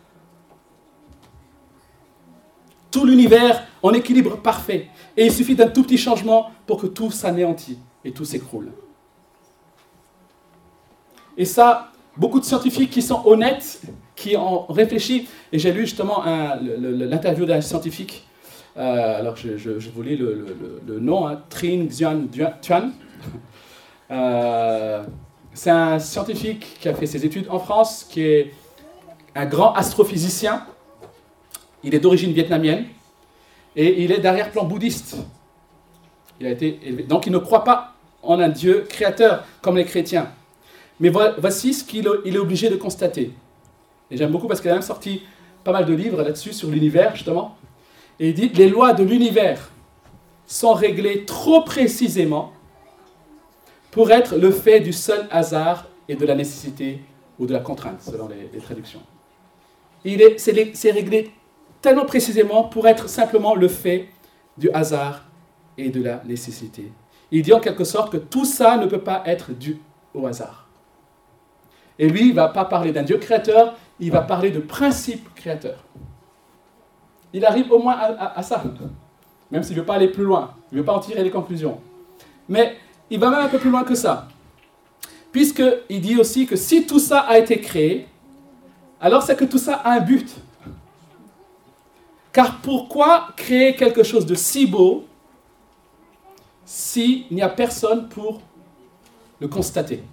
Tout 2.97 3.05
l'univers 3.05 3.63
en 3.83 3.93
équilibre 3.93 4.37
parfait. 4.37 4.87
Et 5.15 5.27
il 5.27 5.31
suffit 5.31 5.53
d'un 5.53 5.67
tout 5.67 5.83
petit 5.83 5.99
changement 5.99 6.49
pour 6.65 6.81
que 6.81 6.87
tout 6.87 7.11
s'anéantit 7.11 7.77
et 8.03 8.11
tout 8.11 8.25
s'écroule. 8.25 8.71
Et 11.37 11.45
ça, 11.45 11.91
beaucoup 12.17 12.39
de 12.39 12.45
scientifiques 12.45 12.89
qui 12.89 13.03
sont 13.03 13.21
honnêtes, 13.23 13.81
qui 14.15 14.35
ont 14.35 14.65
réfléchi, 14.65 15.27
et 15.51 15.59
j'ai 15.59 15.71
lu 15.71 15.81
justement 15.81 16.23
l'interview 16.25 17.45
d'un 17.45 17.61
scientifique, 17.61 18.27
euh, 18.77 19.19
alors 19.19 19.35
je, 19.35 19.89
vous 19.93 20.01
lis 20.01 20.17
le, 20.17 20.99
nom, 20.99 21.27
hein, 21.27 21.39
Trin 21.51 21.85
Xian 21.85 22.23
Tuan. 22.63 22.93
Euh, 24.09 25.03
c'est 25.53 25.69
un 25.69 25.99
scientifique 25.99 26.77
qui 26.79 26.89
a 26.89 26.95
fait 26.95 27.05
ses 27.05 27.23
études 27.25 27.45
en 27.49 27.59
France, 27.59 28.07
qui 28.09 28.21
est 28.23 28.53
un 29.35 29.45
grand 29.45 29.73
astrophysicien. 29.73 30.65
Il 31.87 31.95
est 31.95 31.99
d'origine 31.99 32.33
vietnamienne 32.33 32.85
et 33.73 34.03
il 34.03 34.11
est 34.11 34.19
d'arrière-plan 34.19 34.65
bouddhiste. 34.65 35.15
Il 36.41 36.45
a 36.45 36.49
été 36.49 36.73
Donc 37.07 37.27
il 37.27 37.31
ne 37.31 37.37
croit 37.37 37.63
pas 37.63 37.93
en 38.23 38.41
un 38.41 38.49
Dieu 38.49 38.85
créateur 38.89 39.45
comme 39.61 39.77
les 39.77 39.85
chrétiens. 39.85 40.29
Mais 40.99 41.07
voici 41.07 41.73
ce 41.73 41.85
qu'il 41.85 42.05
est 42.05 42.37
obligé 42.37 42.69
de 42.69 42.75
constater. 42.75 43.31
Et 44.11 44.17
j'aime 44.17 44.31
beaucoup 44.31 44.49
parce 44.49 44.59
qu'il 44.59 44.69
a 44.69 44.73
même 44.73 44.81
sorti 44.81 45.21
pas 45.63 45.71
mal 45.71 45.85
de 45.85 45.93
livres 45.93 46.21
là-dessus, 46.21 46.51
sur 46.51 46.69
l'univers 46.69 47.15
justement. 47.15 47.55
Et 48.19 48.29
il 48.29 48.33
dit, 48.33 48.49
les 48.49 48.67
lois 48.67 48.91
de 48.91 49.05
l'univers 49.05 49.71
sont 50.45 50.73
réglées 50.73 51.23
trop 51.23 51.61
précisément 51.61 52.51
pour 53.91 54.11
être 54.11 54.35
le 54.35 54.51
fait 54.51 54.81
du 54.81 54.91
seul 54.91 55.25
hasard 55.31 55.87
et 56.09 56.15
de 56.15 56.25
la 56.25 56.35
nécessité 56.35 56.99
ou 57.39 57.45
de 57.45 57.53
la 57.53 57.59
contrainte, 57.59 58.01
selon 58.01 58.27
les, 58.27 58.59
traductions. 58.59 59.01
C'est 60.03 60.91
réglé 60.91 61.31
tellement 61.81 62.05
précisément 62.05 62.63
pour 62.63 62.87
être 62.87 63.09
simplement 63.09 63.55
le 63.55 63.67
fait 63.67 64.09
du 64.57 64.69
hasard 64.71 65.23
et 65.77 65.89
de 65.89 66.01
la 66.01 66.21
nécessité. 66.25 66.91
Il 67.31 67.43
dit 67.43 67.53
en 67.53 67.59
quelque 67.59 67.83
sorte 67.83 68.11
que 68.11 68.17
tout 68.17 68.45
ça 68.45 68.77
ne 68.77 68.85
peut 68.85 69.01
pas 69.01 69.23
être 69.25 69.51
dû 69.51 69.77
au 70.13 70.25
hasard. 70.25 70.67
Et 71.99 72.09
lui, 72.09 72.21
il 72.21 72.29
ne 72.29 72.35
va 72.35 72.47
pas 72.49 72.65
parler 72.65 72.91
d'un 72.91 73.03
Dieu 73.03 73.17
créateur, 73.17 73.75
il 73.99 74.11
va 74.11 74.21
parler 74.21 74.51
de 74.51 74.59
principe 74.59 75.33
créateur. 75.35 75.83
Il 77.33 77.43
arrive 77.45 77.71
au 77.71 77.79
moins 77.79 77.95
à, 77.97 78.41
ça, 78.43 78.63
même 79.51 79.63
s'il 79.63 79.75
ne 79.75 79.81
veut 79.81 79.85
pas 79.85 79.95
aller 79.95 80.07
plus 80.07 80.23
loin, 80.23 80.53
il 80.71 80.75
ne 80.75 80.79
veut 80.81 80.85
pas 80.85 80.93
en 80.93 80.99
tirer 80.99 81.23
les 81.23 81.29
conclusions. 81.29 81.79
Mais 82.47 82.77
il 83.09 83.19
va 83.19 83.29
même 83.29 83.41
un 83.41 83.49
peu 83.49 83.57
plus 83.57 83.69
loin 83.69 83.83
que 83.83 83.95
ça. 83.95 84.27
Puisqu'il 85.31 86.01
dit 86.01 86.17
aussi 86.17 86.45
que 86.45 86.55
si 86.55 86.85
tout 86.85 86.99
ça 86.99 87.19
a 87.19 87.37
été 87.37 87.59
créé, 87.59 88.07
alors 89.01 89.23
c'est 89.23 89.35
que 89.35 89.45
tout 89.45 89.57
ça 89.57 89.75
a 89.75 89.91
un 89.91 89.99
but. 89.99 90.35
Car 92.37 92.61
pourquoi 92.61 93.29
créer 93.35 93.75
quelque 93.75 94.03
chose 94.03 94.27
de 94.27 94.35
si 94.35 94.67
beau 94.67 95.07
s'il 96.63 97.25
n'y 97.31 97.41
a 97.41 97.49
personne 97.49 98.07
pour 98.09 98.41
le 99.39 99.47
constater? 99.47 100.03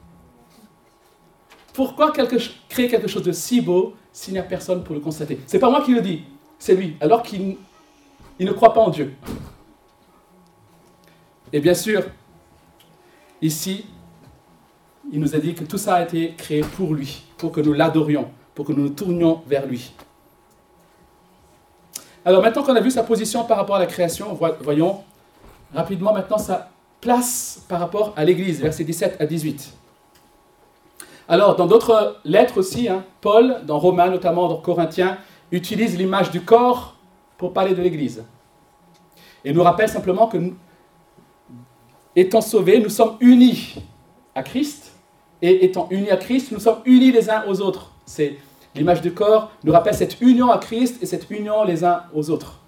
Pourquoi 1.75 2.13
créer 2.13 2.89
quelque 2.89 3.09
chose 3.09 3.25
de 3.25 3.33
si 3.33 3.61
beau 3.61 3.93
s'il 4.11 4.33
n'y 4.33 4.39
a 4.39 4.43
personne 4.43 4.83
pour 4.83 4.95
le 4.95 5.03
constater? 5.03 5.39
C'est 5.45 5.59
pas 5.59 5.69
moi 5.69 5.83
qui 5.85 5.93
le 5.93 6.01
dis, 6.01 6.23
c'est 6.59 6.75
lui, 6.75 6.97
alors 6.99 7.23
qu'il 7.23 7.59
ne 8.41 8.53
croit 8.53 8.73
pas 8.73 8.81
en 8.81 8.89
Dieu. 8.89 9.13
Et 11.53 11.61
bien 11.61 11.75
sûr, 11.75 12.05
Ici, 13.43 13.85
il 15.13 15.21
nous 15.21 15.35
a 15.35 15.39
dit 15.39 15.53
que 15.53 15.65
tout 15.65 15.77
ça 15.77 15.97
a 15.97 16.03
été 16.03 16.33
créé 16.33 16.63
pour 16.63 16.95
lui, 16.95 17.25
pour 17.37 17.53
que 17.53 17.61
nous 17.61 17.75
l'adorions, 17.75 18.31
pour 18.55 18.65
que 18.65 18.73
nous 18.73 18.85
nous 18.85 18.95
tournions 18.95 19.43
vers 19.47 19.67
lui. 19.67 19.93
Alors 22.25 22.43
maintenant 22.43 22.63
qu'on 22.63 22.75
a 22.75 22.81
vu 22.81 22.91
sa 22.91 23.03
position 23.03 23.45
par 23.45 23.59
rapport 23.59 23.77
à 23.77 23.79
la 23.79 23.87
création, 23.87 24.39
voyons 24.61 25.03
rapidement 25.75 26.13
maintenant 26.15 26.39
sa 26.39 26.71
place 27.01 27.63
par 27.69 27.81
rapport 27.81 28.15
à 28.17 28.25
l'Église, 28.25 28.63
versets 28.63 28.85
17 28.85 29.21
à 29.21 29.27
18. 29.27 29.75
Alors, 31.29 31.57
dans 31.57 31.67
d'autres 31.67 32.17
lettres 32.25 32.59
aussi, 32.59 32.89
hein, 32.89 33.05
Paul, 33.21 33.61
dans 33.67 33.79
Romains 33.79 34.11
notamment, 34.11 34.49
dans 34.49 34.57
Corinthiens, 34.57 35.19
utilise 35.53 35.99
l'image 35.99 36.31
du 36.31 36.43
corps 36.43 36.97
pour 37.37 37.53
parler 37.53 37.75
de 37.75 37.83
l'Église. 37.83 38.25
Et 39.45 39.53
nous 39.53 39.63
rappelle 39.63 39.89
simplement 39.89 40.27
que 40.27 40.39
étant 42.17 42.41
sauvés, 42.41 42.81
nous 42.81 42.89
sommes 42.89 43.17
unis 43.21 43.75
à 44.35 44.43
Christ, 44.43 44.93
et 45.43 45.65
étant 45.65 45.89
unis 45.91 46.11
à 46.11 46.17
Christ, 46.17 46.53
nous 46.53 46.61
sommes 46.61 46.81
unis 46.87 47.13
les 47.13 47.29
uns 47.29 47.45
aux 47.47 47.61
autres. 47.61 47.91
C'est 48.07 48.39
l'image 48.75 49.01
du 49.01 49.13
corps 49.13 49.53
nous 49.63 49.73
rappelle 49.73 49.95
cette 49.95 50.21
union 50.21 50.51
à 50.51 50.59
Christ 50.59 51.03
et 51.03 51.07
cette 51.07 51.31
union 51.31 51.65
les 51.65 51.85
uns 51.85 52.05
aux 52.13 52.31
autres. 52.31 52.61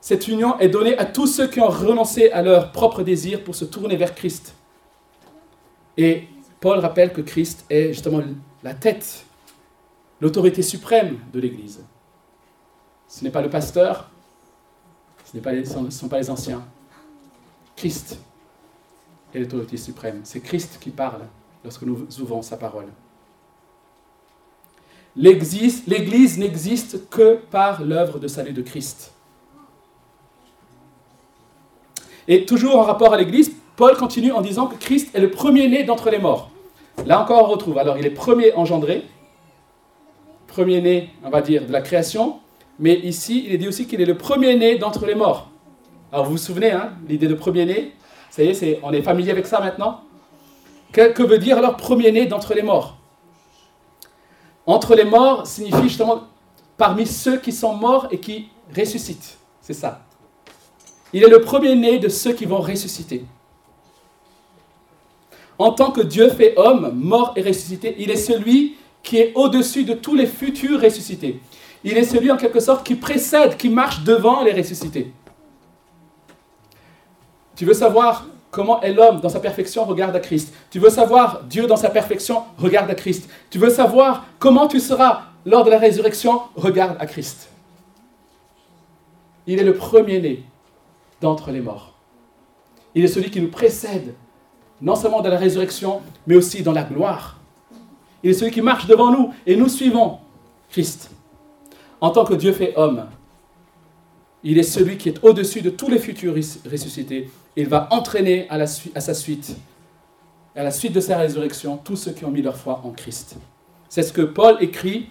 Cette 0.00 0.26
union 0.28 0.58
est 0.58 0.68
donnée 0.68 0.96
à 0.96 1.04
tous 1.04 1.26
ceux 1.26 1.48
qui 1.48 1.60
ont 1.60 1.68
renoncé 1.68 2.30
à 2.30 2.40
leur 2.42 2.72
propre 2.72 3.02
désir 3.02 3.44
pour 3.44 3.54
se 3.54 3.64
tourner 3.64 3.96
vers 3.96 4.14
Christ. 4.14 4.54
Et 5.96 6.28
Paul 6.60 6.78
rappelle 6.78 7.12
que 7.12 7.20
Christ 7.20 7.66
est 7.68 7.88
justement 7.88 8.22
la 8.62 8.74
tête, 8.74 9.24
l'autorité 10.20 10.62
suprême 10.62 11.18
de 11.32 11.40
l'Église. 11.40 11.84
Ce 13.06 13.22
n'est 13.22 13.30
pas 13.30 13.42
le 13.42 13.50
pasteur, 13.50 14.08
ce 15.24 15.36
ne 15.36 15.90
sont 15.90 16.08
pas 16.08 16.18
les 16.18 16.30
anciens, 16.30 16.64
Christ 17.76 18.18
est 19.34 19.38
l'autorité 19.38 19.76
suprême. 19.76 20.20
C'est 20.24 20.40
Christ 20.40 20.78
qui 20.80 20.90
parle 20.90 21.20
lorsque 21.62 21.82
nous 21.82 22.06
ouvrons 22.20 22.42
sa 22.42 22.56
parole. 22.56 22.88
L'Église 25.18 26.38
n'existe 26.38 27.10
que 27.10 27.34
par 27.50 27.82
l'œuvre 27.82 28.20
de 28.20 28.28
salut 28.28 28.52
de 28.52 28.62
Christ. 28.62 29.12
Et 32.28 32.46
toujours 32.46 32.78
en 32.78 32.82
rapport 32.82 33.12
à 33.12 33.16
l'Église, 33.16 33.52
Paul 33.76 33.96
continue 33.96 34.30
en 34.30 34.40
disant 34.40 34.68
que 34.68 34.76
Christ 34.76 35.14
est 35.14 35.20
le 35.20 35.30
premier-né 35.30 35.82
d'entre 35.82 36.10
les 36.10 36.18
morts. 36.18 36.50
Là 37.04 37.20
encore, 37.20 37.42
on 37.42 37.46
retrouve. 37.46 37.78
Alors, 37.78 37.98
il 37.98 38.06
est 38.06 38.10
premier 38.10 38.52
engendré. 38.54 39.04
premier-né, 40.46 41.10
on 41.24 41.30
va 41.30 41.40
dire, 41.40 41.66
de 41.66 41.72
la 41.72 41.80
création, 41.80 42.40
mais 42.78 42.94
ici, 42.94 43.44
il 43.46 43.54
est 43.54 43.58
dit 43.58 43.68
aussi 43.68 43.86
qu'il 43.86 44.00
est 44.00 44.06
le 44.06 44.16
premier-né 44.16 44.78
d'entre 44.78 45.06
les 45.06 45.14
morts. 45.14 45.50
Alors 46.12 46.24
vous 46.26 46.32
vous 46.32 46.38
souvenez, 46.38 46.72
hein, 46.72 46.92
l'idée 47.08 47.28
de 47.28 47.34
premier-né? 47.34 47.92
Ça 48.30 48.42
y 48.42 48.48
est, 48.48 48.80
on 48.82 48.92
est 48.92 49.02
familier 49.02 49.30
avec 49.30 49.46
ça 49.46 49.60
maintenant? 49.60 50.02
Que, 50.92 51.12
que 51.12 51.22
veut 51.22 51.38
dire 51.38 51.58
alors 51.58 51.76
premier-né 51.76 52.26
d'entre 52.26 52.54
les 52.54 52.62
morts? 52.62 52.97
Entre 54.68 54.94
les 54.94 55.04
morts 55.04 55.46
signifie 55.46 55.84
justement 55.84 56.24
parmi 56.76 57.06
ceux 57.06 57.38
qui 57.38 57.52
sont 57.52 57.72
morts 57.74 58.06
et 58.10 58.18
qui 58.18 58.50
ressuscitent. 58.76 59.38
C'est 59.62 59.72
ça. 59.72 60.02
Il 61.14 61.24
est 61.24 61.28
le 61.28 61.40
premier-né 61.40 61.98
de 61.98 62.10
ceux 62.10 62.34
qui 62.34 62.44
vont 62.44 62.60
ressusciter. 62.60 63.24
En 65.58 65.72
tant 65.72 65.90
que 65.90 66.02
Dieu 66.02 66.28
fait 66.28 66.52
homme, 66.58 66.92
mort 66.94 67.32
et 67.34 67.40
ressuscité, 67.40 67.96
il 67.98 68.10
est 68.10 68.16
celui 68.16 68.76
qui 69.02 69.16
est 69.16 69.32
au-dessus 69.34 69.84
de 69.84 69.94
tous 69.94 70.14
les 70.14 70.26
futurs 70.26 70.82
ressuscités. 70.82 71.40
Il 71.82 71.96
est 71.96 72.04
celui 72.04 72.30
en 72.30 72.36
quelque 72.36 72.60
sorte 72.60 72.86
qui 72.86 72.94
précède, 72.94 73.56
qui 73.56 73.70
marche 73.70 74.04
devant 74.04 74.44
les 74.44 74.52
ressuscités. 74.52 75.10
Tu 77.56 77.64
veux 77.64 77.72
savoir 77.72 78.26
comment 78.50 78.80
est 78.80 78.92
l'homme 78.92 79.20
dans 79.20 79.28
sa 79.28 79.40
perfection, 79.40 79.84
regarde 79.84 80.14
à 80.16 80.20
Christ. 80.20 80.54
Tu 80.70 80.78
veux 80.78 80.90
savoir 80.90 81.42
Dieu 81.44 81.66
dans 81.66 81.76
sa 81.76 81.90
perfection, 81.90 82.42
regarde 82.56 82.90
à 82.90 82.94
Christ. 82.94 83.28
Tu 83.50 83.58
veux 83.58 83.70
savoir 83.70 84.26
comment 84.38 84.68
tu 84.68 84.80
seras 84.80 85.22
lors 85.44 85.64
de 85.64 85.70
la 85.70 85.78
résurrection, 85.78 86.40
regarde 86.56 86.96
à 86.98 87.06
Christ. 87.06 87.48
Il 89.46 89.58
est 89.58 89.64
le 89.64 89.74
premier-né 89.74 90.44
d'entre 91.20 91.50
les 91.50 91.60
morts. 91.60 91.94
Il 92.94 93.04
est 93.04 93.08
celui 93.08 93.30
qui 93.30 93.40
nous 93.40 93.48
précède, 93.48 94.14
non 94.80 94.94
seulement 94.94 95.20
dans 95.20 95.30
la 95.30 95.38
résurrection, 95.38 96.00
mais 96.26 96.36
aussi 96.36 96.62
dans 96.62 96.72
la 96.72 96.82
gloire. 96.82 97.38
Il 98.22 98.30
est 98.30 98.34
celui 98.34 98.50
qui 98.50 98.60
marche 98.60 98.86
devant 98.86 99.10
nous 99.10 99.32
et 99.46 99.56
nous 99.56 99.68
suivons 99.68 100.18
Christ. 100.70 101.10
En 102.00 102.10
tant 102.10 102.24
que 102.24 102.34
Dieu 102.34 102.52
fait 102.52 102.74
homme, 102.76 103.06
il 104.44 104.58
est 104.58 104.62
celui 104.62 104.98
qui 104.98 105.08
est 105.08 105.24
au-dessus 105.24 105.62
de 105.62 105.70
tous 105.70 105.88
les 105.88 105.98
futurs 105.98 106.34
ressuscités. 106.34 107.28
Il 107.58 107.66
va 107.66 107.88
entraîner 107.90 108.46
à, 108.50 108.64
sa 108.66 109.14
suite, 109.14 109.56
à 110.54 110.62
la 110.62 110.70
suite 110.70 110.92
de 110.92 111.00
sa 111.00 111.18
résurrection, 111.18 111.76
tous 111.76 111.96
ceux 111.96 112.12
qui 112.12 112.24
ont 112.24 112.30
mis 112.30 112.40
leur 112.40 112.56
foi 112.56 112.80
en 112.84 112.92
Christ. 112.92 113.34
C'est 113.88 114.04
ce 114.04 114.12
que 114.12 114.22
Paul 114.22 114.58
écrit 114.60 115.10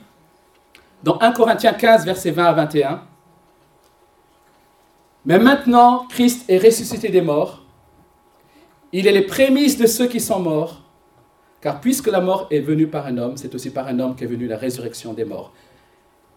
dans 1.04 1.20
1 1.20 1.34
Corinthiens 1.34 1.74
15, 1.74 2.06
versets 2.06 2.32
20 2.32 2.46
à 2.46 2.54
21. 2.54 3.02
Mais 5.26 5.40
maintenant, 5.40 6.08
Christ 6.08 6.50
est 6.50 6.60
ressuscité 6.60 7.10
des 7.10 7.20
morts. 7.20 7.66
Il 8.94 9.08
est 9.08 9.12
les 9.12 9.24
prémices 9.24 9.78
de 9.78 9.86
ceux 9.86 10.08
qui 10.08 10.22
sont 10.22 10.40
morts. 10.40 10.84
Car 11.60 11.82
puisque 11.82 12.08
la 12.08 12.22
mort 12.22 12.48
est 12.50 12.62
venue 12.62 12.88
par 12.88 13.08
un 13.08 13.18
homme, 13.18 13.36
c'est 13.36 13.54
aussi 13.56 13.72
par 13.72 13.88
un 13.88 14.00
homme 14.00 14.16
qu'est 14.16 14.26
venue 14.26 14.48
la 14.48 14.56
résurrection 14.56 15.12
des 15.12 15.26
morts. 15.26 15.52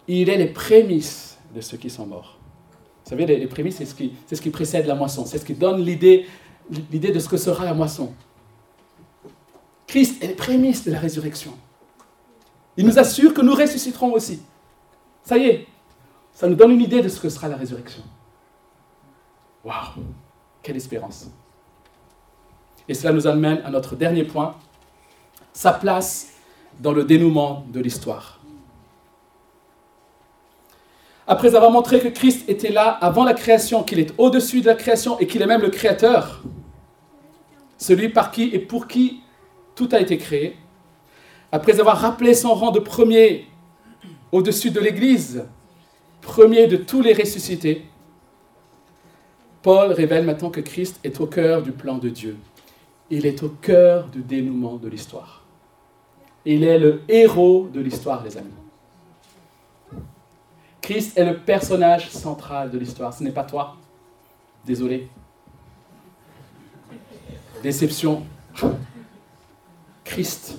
Il 0.09 0.29
est 0.29 0.37
les 0.37 0.47
prémices 0.47 1.39
de 1.55 1.61
ceux 1.61 1.77
qui 1.77 1.89
sont 1.89 2.05
morts. 2.05 2.40
Vous 3.03 3.09
savez, 3.09 3.25
les, 3.25 3.47
prémices, 3.47 3.77
c'est 3.77 3.85
ce, 3.85 3.95
qui, 3.95 4.13
ce 4.31 4.41
qui 4.41 4.49
précède 4.49 4.85
la 4.85 4.95
moisson. 4.95 5.25
C'est 5.25 5.37
ce 5.37 5.45
qui 5.45 5.53
donne 5.53 5.83
l'idée, 5.83 6.25
l'idée 6.91 7.11
de 7.11 7.19
ce 7.19 7.27
que 7.27 7.37
sera 7.37 7.65
la 7.65 7.73
moisson. 7.73 8.13
Christ 9.87 10.23
est 10.23 10.27
les 10.27 10.35
prémices 10.35 10.85
de 10.85 10.91
la 10.91 10.99
résurrection. 10.99 11.53
Il 12.77 12.85
nous 12.85 12.97
assure 12.97 13.33
que 13.33 13.41
nous 13.41 13.53
ressusciterons 13.53 14.13
aussi. 14.13 14.41
Ça 15.23 15.37
y 15.37 15.45
est, 15.45 15.67
ça 16.33 16.47
nous 16.47 16.55
donne 16.55 16.71
une 16.71 16.81
idée 16.81 17.01
de 17.01 17.09
ce 17.09 17.19
que 17.19 17.29
sera 17.29 17.47
la 17.47 17.57
résurrection. 17.57 18.03
Waouh, 19.63 20.03
quelle 20.63 20.77
espérance. 20.77 21.27
Et 22.87 22.93
cela 22.93 23.13
nous 23.13 23.27
amène 23.27 23.61
à 23.63 23.69
notre 23.69 23.95
dernier 23.95 24.23
point, 24.23 24.55
sa 25.53 25.73
place 25.73 26.29
dans 26.79 26.93
le 26.93 27.03
dénouement 27.03 27.65
de 27.71 27.79
l'histoire. 27.79 28.40
Après 31.31 31.55
avoir 31.55 31.71
montré 31.71 32.01
que 32.01 32.09
Christ 32.09 32.43
était 32.49 32.73
là 32.73 32.89
avant 32.89 33.23
la 33.23 33.33
création, 33.33 33.83
qu'il 33.83 33.99
est 33.99 34.13
au-dessus 34.17 34.59
de 34.59 34.65
la 34.65 34.75
création 34.75 35.17
et 35.17 35.27
qu'il 35.27 35.41
est 35.41 35.45
même 35.45 35.61
le 35.61 35.69
créateur, 35.69 36.43
celui 37.77 38.09
par 38.09 38.31
qui 38.31 38.49
et 38.51 38.59
pour 38.59 38.85
qui 38.85 39.21
tout 39.73 39.87
a 39.93 40.01
été 40.01 40.17
créé, 40.17 40.57
après 41.49 41.79
avoir 41.79 41.99
rappelé 41.99 42.33
son 42.33 42.53
rang 42.53 42.71
de 42.71 42.81
premier 42.81 43.47
au-dessus 44.33 44.71
de 44.71 44.81
l'Église, 44.81 45.45
premier 46.19 46.67
de 46.67 46.75
tous 46.75 47.01
les 47.01 47.13
ressuscités, 47.13 47.85
Paul 49.61 49.93
révèle 49.93 50.25
maintenant 50.25 50.49
que 50.49 50.59
Christ 50.59 50.99
est 51.01 51.21
au 51.21 51.27
cœur 51.27 51.61
du 51.61 51.71
plan 51.71 51.97
de 51.97 52.09
Dieu. 52.09 52.35
Il 53.09 53.25
est 53.25 53.41
au 53.41 53.47
cœur 53.61 54.09
du 54.09 54.21
dénouement 54.21 54.75
de 54.75 54.89
l'histoire. 54.89 55.45
Il 56.43 56.65
est 56.65 56.77
le 56.77 57.03
héros 57.07 57.69
de 57.73 57.79
l'histoire, 57.79 58.21
les 58.21 58.35
amis. 58.37 58.51
Christ 60.81 61.17
est 61.17 61.25
le 61.25 61.37
personnage 61.37 62.09
central 62.09 62.71
de 62.71 62.77
l'histoire. 62.77 63.13
Ce 63.13 63.23
n'est 63.23 63.31
pas 63.31 63.43
toi. 63.43 63.77
Désolé. 64.65 65.07
Déception. 67.61 68.25
Christ 70.03 70.57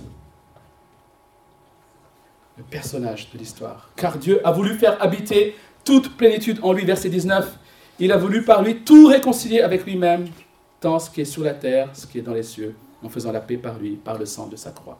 le 2.57 2.65
personnage 2.65 3.31
de 3.33 3.39
l'histoire. 3.39 3.91
Car 3.97 4.19
Dieu 4.19 4.47
a 4.47 4.53
voulu 4.53 4.75
faire 4.75 5.03
habiter 5.03 5.57
toute 5.85 6.17
plénitude 6.17 6.59
en 6.63 6.73
lui, 6.73 6.85
verset 6.85 7.09
19. 7.09 7.59
Il 7.99 8.13
a 8.13 8.17
voulu 8.17 8.45
par 8.45 8.63
lui 8.63 8.81
tout 8.81 9.07
réconcilier 9.07 9.61
avec 9.61 9.85
lui-même, 9.85 10.29
tant 10.81 10.99
ce 10.99 11.11
qui 11.11 11.23
est 11.23 11.27
sur 11.27 11.45
la 11.45 11.55
terre, 11.55 11.89
ce 11.93 12.07
qui 12.07 12.19
est 12.19 12.23
dans 12.23 12.35
les 12.35 12.43
cieux, 12.43 12.75
en 13.03 13.09
faisant 13.09 13.33
la 13.33 13.41
paix 13.41 13.57
par 13.57 13.79
lui, 13.79 13.97
par 13.97 14.19
le 14.19 14.27
sang 14.27 14.47
de 14.47 14.57
sa 14.57 14.71
croix. 14.71 14.99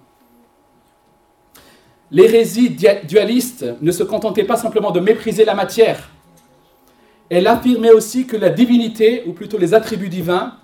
L'hérésie 2.13 2.77
dualiste 3.05 3.65
ne 3.81 3.91
se 3.91 4.03
contentait 4.03 4.45
pas 4.45 4.57
simplement 4.57 4.91
de 4.91 5.01
mépriser 5.01 5.47
la 5.47 5.55
matière. 5.55 6.11
Elle 7.31 7.47
affirmait 7.47 7.93
aussi 7.93 8.27
que 8.27 8.37
la 8.37 8.51
divinité, 8.51 9.25
ou 9.27 9.33
plutôt 9.33 9.57
les 9.57 9.73
attributs 9.73 10.11
divins, 10.11 10.59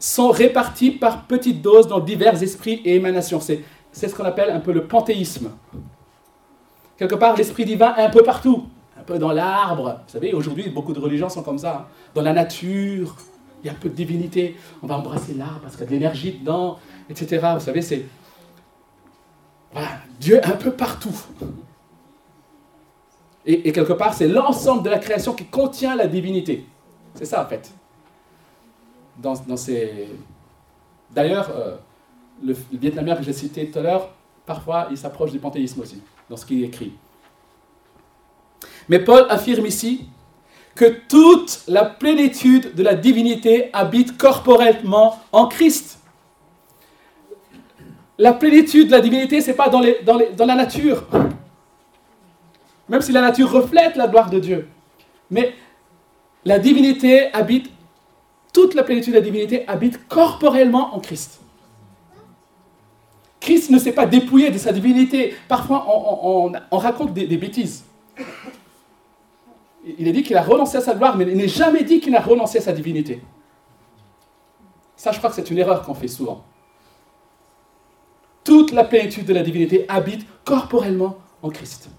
sont 0.00 0.30
répartis 0.30 0.90
par 0.90 1.26
petites 1.26 1.62
doses 1.62 1.86
dans 1.86 2.00
divers 2.00 2.42
esprits 2.42 2.82
et 2.84 2.96
émanations. 2.96 3.38
C'est 3.40 4.08
ce 4.08 4.14
qu'on 4.14 4.24
appelle 4.24 4.50
un 4.50 4.58
peu 4.58 4.72
le 4.72 4.84
panthéisme. 4.84 5.52
Quelque 6.96 7.14
part, 7.14 7.36
l'esprit 7.36 7.64
divin 7.64 7.94
est 7.94 8.02
un 8.02 8.10
peu 8.10 8.24
partout, 8.24 8.64
un 8.98 9.04
peu 9.04 9.16
dans 9.18 9.30
l'arbre. 9.30 10.00
Vous 10.06 10.12
savez, 10.12 10.32
aujourd'hui, 10.32 10.68
beaucoup 10.70 10.92
de 10.92 10.98
religions 10.98 11.28
sont 11.28 11.44
comme 11.44 11.58
ça. 11.58 11.76
Hein. 11.76 11.86
Dans 12.16 12.22
la 12.22 12.32
nature, 12.32 13.14
il 13.62 13.66
y 13.66 13.68
a 13.68 13.72
un 13.72 13.76
peu 13.76 13.88
de 13.88 13.94
divinité. 13.94 14.56
On 14.82 14.88
va 14.88 14.96
embrasser 14.96 15.34
l'arbre 15.34 15.60
parce 15.62 15.76
qu'il 15.76 15.84
y 15.84 15.86
a 15.86 15.90
de 15.90 15.94
l'énergie 15.94 16.32
dedans, 16.32 16.78
etc. 17.08 17.46
Vous 17.54 17.64
savez, 17.64 17.82
c'est. 17.82 18.04
Dieu 20.20 20.36
est 20.36 20.46
un 20.46 20.56
peu 20.56 20.72
partout. 20.72 21.14
Et, 23.46 23.72
quelque 23.72 23.94
part, 23.94 24.12
c'est 24.12 24.28
l'ensemble 24.28 24.82
de 24.82 24.90
la 24.90 24.98
création 24.98 25.32
qui 25.32 25.46
contient 25.46 25.96
la 25.96 26.06
divinité. 26.06 26.66
C'est 27.14 27.24
ça, 27.24 27.42
en 27.42 27.46
fait. 27.48 27.72
D'ailleurs, 31.10 31.50
euh, 31.50 31.76
le, 32.44 32.54
Vietnamien 32.72 33.16
que 33.16 33.22
j'ai 33.22 33.32
cité 33.32 33.70
tout 33.70 33.78
à 33.78 33.82
l'heure, 33.82 34.10
parfois 34.44 34.88
il 34.90 34.98
s'approche 34.98 35.32
du 35.32 35.38
panthéisme 35.38 35.80
aussi, 35.80 36.02
dans 36.28 36.36
ce 36.36 36.44
qu'il 36.44 36.62
écrit. 36.62 36.92
Mais 38.88 38.98
Paul 38.98 39.26
affirme 39.28 39.66
ici 39.66 40.06
que 40.74 40.84
toute 41.08 41.62
la 41.66 41.84
plénitude 41.84 42.74
de 42.74 42.82
la 42.82 42.94
divinité 42.94 43.70
habite 43.72 44.16
corporellement 44.16 45.18
en 45.32 45.48
Christ. 45.48 45.97
La 48.18 48.32
plénitude 48.32 48.88
de 48.88 48.92
la 48.92 49.00
divinité, 49.00 49.40
ce 49.40 49.48
n'est 49.48 49.56
pas 49.56 49.68
dans, 49.68 49.80
la 49.80 50.54
nature, 50.56 51.04
même 52.88 53.00
si 53.00 53.12
la 53.12 53.20
nature 53.20 53.50
reflète 53.50 53.94
la 53.94 54.08
gloire 54.08 54.28
de 54.28 54.40
Dieu. 54.40 54.68
Mais 55.30 55.54
la 56.44 56.58
divinité 56.58 57.32
habite, 57.32 57.70
toute 58.52 58.74
la 58.74 58.82
plénitude 58.82 59.12
de 59.12 59.18
la 59.18 59.24
divinité 59.24 59.66
habite 59.68 60.08
corporellement 60.08 60.96
en 60.96 61.00
Christ. 61.00 61.40
Christ 63.40 63.70
ne 63.70 63.78
s'est 63.78 63.92
pas 63.92 64.06
dépouillé 64.06 64.50
de 64.50 64.58
sa 64.58 64.72
divinité. 64.72 65.34
Parfois, 65.46 65.86
on, 65.88 66.78
raconte 66.78 67.14
des, 67.14 67.36
bêtises. 67.36 67.84
Il 69.84 70.08
est 70.08 70.12
dit 70.12 70.24
qu'il 70.24 70.36
a 70.36 70.42
renoncé 70.42 70.76
à 70.76 70.80
sa 70.80 70.94
gloire, 70.94 71.16
mais 71.16 71.24
il 71.24 71.36
n'est 71.36 71.46
jamais 71.46 71.84
dit 71.84 72.00
qu'il 72.00 72.16
a 72.16 72.20
renoncé 72.20 72.58
à 72.58 72.62
sa 72.62 72.72
divinité. 72.72 73.22
Ça, 74.96 75.12
je 75.12 75.18
crois 75.18 75.30
que 75.30 75.36
c'est 75.36 75.48
une 75.50 75.58
erreur 75.58 75.82
qu'on 75.82 75.94
fait 75.94 76.08
souvent. 76.08 76.42
Toute 78.48 78.72
la 78.72 78.82
plénitude 78.82 79.26
de 79.26 79.34
la 79.34 79.42
divinité 79.42 79.84
habite 79.90 80.26
corporellement 80.42 81.18
en 81.42 81.50
Christ. 81.50 81.90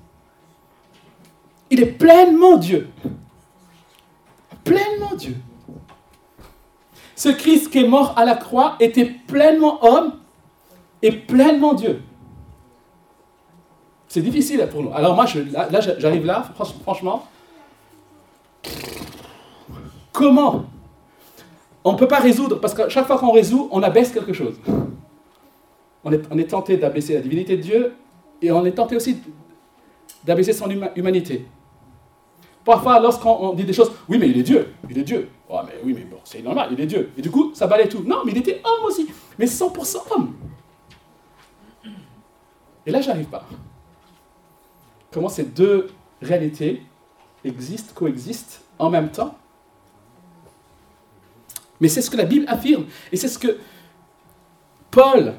Il 1.70 1.80
est 1.80 1.86
pleinement 1.86 2.58
Dieu. 2.58 2.90
Pleinement 4.64 5.14
Dieu. 5.16 5.36
Ce 7.16 7.30
Christ 7.30 7.70
qui 7.70 7.78
est 7.78 7.88
mort 7.88 8.16
à 8.18 8.26
la 8.26 8.34
croix 8.34 8.78
était 8.80 9.06
pleinement 9.06 9.86
homme 9.86 10.14
est 11.04 11.12
pleinement 11.12 11.76
Dieu. 11.76 12.02
C'est 14.08 14.22
difficile 14.22 14.68
pour 14.72 14.82
nous. 14.82 14.92
Alors 14.92 15.14
moi, 15.14 15.28
je, 15.28 15.42
là, 15.52 15.70
j'arrive 16.00 16.26
là, 16.26 16.50
franchement, 16.84 17.28
comment? 20.12 20.66
On 21.84 21.94
ne 21.94 21.98
peut 22.00 22.08
pas 22.08 22.18
résoudre, 22.18 22.60
parce 22.60 22.74
que 22.74 22.90
chaque 22.90 23.06
fois 23.06 23.20
qu'on 23.20 23.34
résout, 23.34 23.70
on 23.72 23.84
abaisse 23.84 24.12
quelque 24.12 24.34
chose. 24.34 24.56
On 26.32 26.38
est, 26.38 26.46
tenté 26.46 26.78
d'abaisser 26.78 27.14
la 27.14 27.22
divinité 27.22 27.58
de 27.58 27.62
Dieu, 27.62 27.94
et 28.42 28.52
on 28.52 28.66
est 28.66 28.72
tenté 28.72 28.96
aussi 28.96 29.22
d'abaisser 30.24 30.54
son 30.54 30.70
humanité. 30.96 31.46
Parfois, 32.64 33.00
lorsqu'on 33.00 33.54
dit 33.54 33.64
des 33.64 33.74
choses, 33.74 33.92
oui, 34.08 34.18
mais 34.20 34.30
il 34.30 34.38
est 34.38 34.44
Dieu, 34.44 34.74
il 34.90 34.98
est 34.98 35.04
Dieu. 35.04 35.30
Oh, 35.50 35.60
mais 35.66 35.74
oui, 35.84 35.94
mais 35.96 36.04
bon, 36.04 36.18
c'est 36.24 36.42
normal, 36.42 36.70
il 36.72 36.80
est 36.80 36.86
Dieu. 36.86 37.12
Et 37.18 37.22
du 37.22 37.32
coup, 37.32 37.52
ça 37.54 37.68
balaye 37.68 37.90
tout. 37.90 38.04
Non, 38.06 38.24
mais 38.26 38.32
il 38.32 38.38
était 38.38 38.62
homme 38.64 38.86
aussi, 38.86 39.08
mais 39.38 39.46
100% 39.46 39.98
homme. 40.12 40.36
Et 42.86 42.92
là, 42.92 43.02
j'arrive 43.02 43.26
pas. 43.26 43.46
Comment 45.12 45.30
ces 45.30 45.46
deux 45.46 45.88
réalités 46.22 46.84
existent, 47.44 47.94
coexistent 47.96 48.62
en 48.78 48.90
même 48.90 49.10
temps? 49.10 49.36
Mais 51.80 51.88
c'est 51.88 52.02
ce 52.02 52.10
que 52.10 52.18
la 52.18 52.26
Bible 52.26 52.46
affirme. 52.48 52.86
Et 53.12 53.18
c'est 53.18 53.28
ce 53.28 53.40
que 53.40 53.58
Paul, 54.92 55.36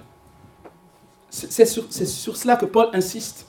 c'est 1.30 1.64
sur, 1.64 2.36
cela 2.36 2.56
que 2.56 2.66
Paul 2.66 2.88
insiste. 2.92 3.46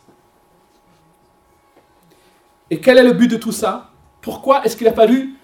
Et 2.70 2.80
quel 2.80 2.98
est 2.98 3.04
le 3.04 3.14
but 3.14 3.28
de 3.28 3.38
tout 3.38 3.52
ça? 3.52 3.90
Pourquoi 4.22 4.64
est-ce 4.64 4.78
qu'il 4.78 4.88
a 4.88 4.94
fallu 4.94 5.36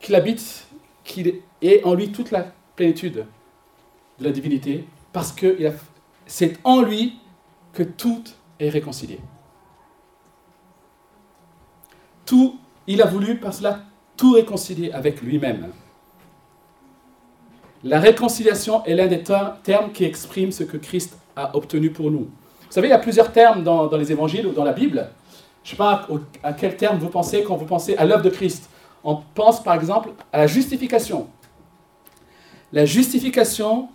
qu'il 0.00 0.14
habite, 0.14 0.66
qu'il 1.04 1.40
ait 1.62 1.82
en 1.84 1.94
lui 1.94 2.10
toute 2.10 2.30
la 2.30 2.52
plénitude 2.76 3.26
de 4.18 4.24
la 4.24 4.32
divinité? 4.32 4.86
Parce 5.12 5.32
que 5.32 5.56
c'est 6.26 6.58
en 6.64 6.82
lui 6.82 7.18
que 7.72 7.84
tout 7.84 8.24
est 8.58 8.68
réconcilié. 8.68 9.20
Tout, 12.26 12.58
il 12.86 13.00
a 13.00 13.06
voulu 13.06 13.38
par 13.38 13.54
cela 13.54 13.84
tout 14.16 14.32
réconcilier 14.32 14.90
avec 14.90 15.22
lui-même. 15.22 15.72
La 17.84 18.00
réconciliation 18.00 18.84
est 18.84 18.94
l'un 18.94 19.06
des 19.06 19.22
termes 19.22 19.92
qui 19.92 20.04
exprime 20.04 20.50
ce 20.50 20.64
que 20.64 20.76
Christ 20.76 21.17
a 21.38 21.56
obtenu 21.56 21.90
pour 21.90 22.10
nous. 22.10 22.28
Vous 22.28 22.72
savez, 22.74 22.88
il 22.88 22.90
y 22.90 22.94
a 22.94 22.98
plusieurs 22.98 23.32
termes 23.32 23.62
dans, 23.62 23.90
les 23.96 24.12
évangiles 24.12 24.46
ou 24.46 24.52
dans 24.52 24.64
la 24.64 24.72
Bible 24.72 25.08
je 25.68 25.74
ne 25.74 25.76
sais 25.76 25.76
pas 25.76 26.06
à 26.42 26.54
quel 26.54 26.78
terme 26.78 26.96
vous 26.96 27.10
pensez 27.10 27.42
quand 27.42 27.56
vous 27.56 27.66
pensez 27.66 27.94
à 27.96 28.06
l'œuvre 28.06 28.22
de 28.22 28.30
Christ. 28.30 28.70
On 29.04 29.18
pense 29.34 29.62
par 29.62 29.74
exemple 29.74 30.10
à 30.32 30.38
la 30.38 30.46
justification. 30.46 31.28
La 32.72 32.86
justification, 32.86 33.90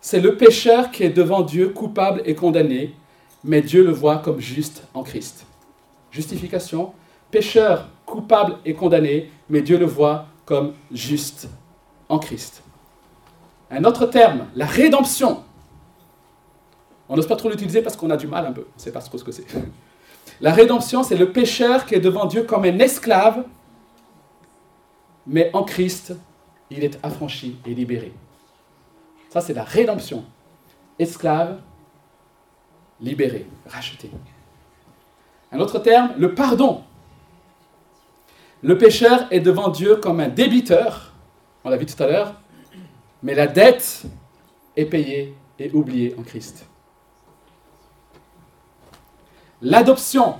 c'est 0.00 0.20
le 0.20 0.36
pécheur 0.36 0.92
qui 0.92 1.02
est 1.02 1.10
devant 1.10 1.40
Dieu 1.42 1.70
coupable 1.70 2.22
et 2.24 2.36
condamné, 2.36 2.94
mais 3.42 3.62
Dieu 3.62 3.84
le 3.84 3.90
voit 3.90 4.18
comme 4.18 4.38
juste 4.38 4.84
en 4.94 5.02
Christ. 5.02 5.44
Justification, 6.12 6.92
pécheur 7.32 7.88
coupable 8.06 8.58
et 8.64 8.74
condamné, 8.74 9.32
mais 9.50 9.60
Dieu 9.60 9.76
le 9.76 9.86
voit 9.86 10.26
comme 10.44 10.74
juste 10.92 11.48
en 12.08 12.20
Christ. 12.20 12.62
Un 13.72 13.82
autre 13.82 14.06
terme, 14.06 14.46
la 14.54 14.66
rédemption. 14.66 15.42
On 17.08 17.16
n'ose 17.16 17.26
pas 17.26 17.36
trop 17.36 17.48
l'utiliser 17.48 17.82
parce 17.82 17.96
qu'on 17.96 18.10
a 18.10 18.16
du 18.16 18.26
mal 18.26 18.46
un 18.46 18.52
peu, 18.52 18.62
on 18.62 18.76
ne 18.76 18.80
sait 18.80 18.92
pas 18.92 19.00
trop 19.00 19.18
ce 19.18 19.24
que 19.24 19.32
c'est. 19.32 19.46
La 20.40 20.52
rédemption, 20.52 21.02
c'est 21.02 21.16
le 21.16 21.32
pécheur 21.32 21.86
qui 21.86 21.94
est 21.94 22.00
devant 22.00 22.26
Dieu 22.26 22.42
comme 22.42 22.64
un 22.64 22.78
esclave, 22.78 23.44
mais 25.26 25.50
en 25.52 25.62
Christ, 25.64 26.14
il 26.70 26.84
est 26.84 26.98
affranchi 27.02 27.56
et 27.66 27.74
libéré. 27.74 28.12
Ça, 29.30 29.40
c'est 29.40 29.54
la 29.54 29.64
rédemption. 29.64 30.24
Esclave, 30.98 31.58
libéré, 33.00 33.46
racheté. 33.66 34.10
Un 35.50 35.60
autre 35.60 35.78
terme, 35.78 36.12
le 36.18 36.34
pardon. 36.34 36.82
Le 38.62 38.76
pécheur 38.76 39.26
est 39.30 39.40
devant 39.40 39.68
Dieu 39.68 39.96
comme 39.96 40.20
un 40.20 40.28
débiteur, 40.28 41.12
on 41.64 41.70
l'a 41.70 41.76
vu 41.76 41.86
tout 41.86 42.02
à 42.02 42.06
l'heure, 42.06 42.34
mais 43.22 43.34
la 43.34 43.46
dette 43.46 44.02
est 44.76 44.84
payée 44.84 45.34
et 45.58 45.70
oubliée 45.72 46.14
en 46.18 46.22
Christ. 46.22 46.67
L'adoption. 49.62 50.36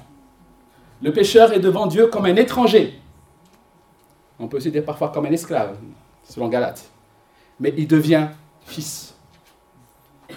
Le 1.02 1.12
pécheur 1.12 1.52
est 1.52 1.60
devant 1.60 1.86
Dieu 1.86 2.06
comme 2.08 2.24
un 2.26 2.36
étranger. 2.36 3.00
On 4.38 4.48
peut 4.48 4.56
aussi 4.56 4.70
dire 4.70 4.84
parfois 4.84 5.10
comme 5.10 5.26
un 5.26 5.32
esclave, 5.32 5.76
selon 6.22 6.48
Galate. 6.48 6.88
Mais 7.60 7.74
il 7.76 7.88
devient 7.88 8.28
fils. 8.64 9.14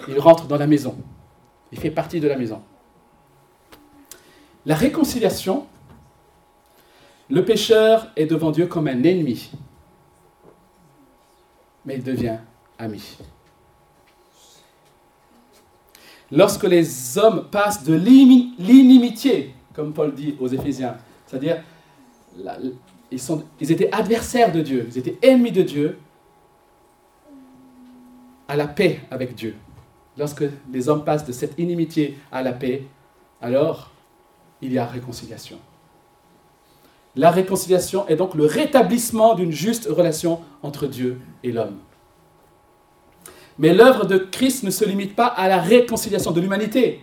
Il 0.07 0.19
rentre 0.19 0.45
dans 0.45 0.57
la 0.57 0.67
maison. 0.67 0.95
Il 1.71 1.79
fait 1.79 1.91
partie 1.91 2.19
de 2.19 2.27
la 2.27 2.37
maison. 2.37 2.61
La 4.65 4.75
réconciliation. 4.75 5.67
Le 7.29 7.45
pécheur 7.45 8.07
est 8.15 8.25
devant 8.25 8.51
Dieu 8.51 8.67
comme 8.67 8.87
un 8.87 9.03
ennemi. 9.03 9.51
Mais 11.85 11.95
il 11.95 12.03
devient 12.03 12.37
ami 12.77 13.17
lorsque 16.31 16.63
les 16.63 17.17
hommes 17.17 17.47
passent 17.49 17.83
de 17.83 17.93
l'inimitié, 17.93 19.53
comme 19.73 19.93
Paul 19.93 20.13
dit 20.13 20.35
aux 20.39 20.47
Éphésiens, 20.47 20.95
c'est-à-dire 21.27 21.61
ils, 23.11 23.71
étaient 23.71 23.91
adversaires 23.91 24.51
de 24.51 24.61
Dieu, 24.61 24.87
ils 24.89 24.97
étaient 24.97 25.17
ennemis 25.21 25.51
de 25.51 25.61
Dieu, 25.63 25.97
à 28.47 28.55
la 28.55 28.67
paix 28.67 28.99
avec 29.09 29.33
Dieu. 29.35 29.55
Lorsque 30.17 30.43
les 30.71 30.89
hommes 30.89 31.05
passent 31.05 31.25
de 31.25 31.31
cette 31.31 31.57
inimitié 31.57 32.17
à 32.31 32.41
la 32.41 32.51
paix, 32.51 32.83
alors 33.41 33.91
il 34.61 34.73
y 34.73 34.77
a 34.77 34.85
réconciliation. 34.85 35.57
La 37.15 37.31
réconciliation 37.31 38.07
est 38.07 38.15
donc 38.15 38.35
le 38.35 38.45
rétablissement 38.45 39.35
d'une 39.35 39.51
juste 39.51 39.87
relation 39.89 40.41
entre 40.63 40.87
Dieu 40.87 41.19
et 41.43 41.51
l'homme. 41.51 41.77
Mais 43.61 43.75
l'œuvre 43.75 44.05
de 44.05 44.17
Christ 44.17 44.63
ne 44.63 44.71
se 44.71 44.83
limite 44.83 45.15
pas 45.15 45.27
à 45.27 45.47
la 45.47 45.59
réconciliation 45.61 46.31
de 46.31 46.41
l'humanité 46.41 46.99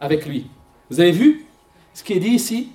avec 0.00 0.26
lui. 0.26 0.48
Vous 0.90 0.98
avez 0.98 1.12
vu 1.12 1.46
ce 1.94 2.02
qui 2.02 2.14
est 2.14 2.18
dit 2.18 2.30
ici? 2.30 2.70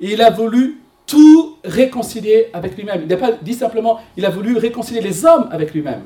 Il 0.00 0.20
a 0.20 0.30
voulu 0.30 0.80
tout 1.06 1.58
réconcilier 1.62 2.48
avec 2.52 2.76
lui-même. 2.76 3.02
Il 3.02 3.06
n'a 3.06 3.16
pas 3.16 3.30
dit 3.30 3.54
simplement, 3.54 4.00
il 4.16 4.26
a 4.26 4.30
voulu 4.30 4.56
réconcilier 4.56 5.00
les 5.00 5.24
hommes 5.24 5.48
avec 5.52 5.72
lui-même. 5.72 6.02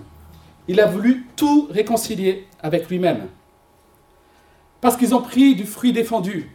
Il 0.69 0.81
a 0.81 0.87
voulu 0.87 1.25
tout 1.35 1.67
réconcilier 1.71 2.47
avec 2.63 2.91
lui-même. 2.91 3.29
Parce 4.83 4.99
qu'ils 4.99 5.15
ont 5.15 5.23
pris 5.23 5.55
du 5.55 5.65
fruit 5.65 5.95
défendu, 5.95 6.51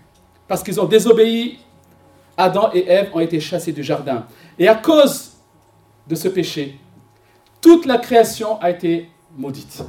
parce 0.48 0.62
qu'ils 0.62 0.80
ont 0.80 0.86
désobéi, 0.86 1.58
Adam 2.38 2.70
et 2.76 2.88
Ève 2.88 3.10
ont 3.16 3.22
été 3.22 3.40
chassés 3.40 3.72
du 3.72 3.82
jardin. 3.82 4.28
Et 4.60 4.68
à 4.68 4.76
cause 4.76 5.32
de 6.08 6.14
ce 6.14 6.28
péché, 6.28 6.78
toute 7.60 7.88
la 7.88 7.98
création 7.98 8.62
a 8.62 8.70
été 8.70 9.10
maudite. 9.38 9.84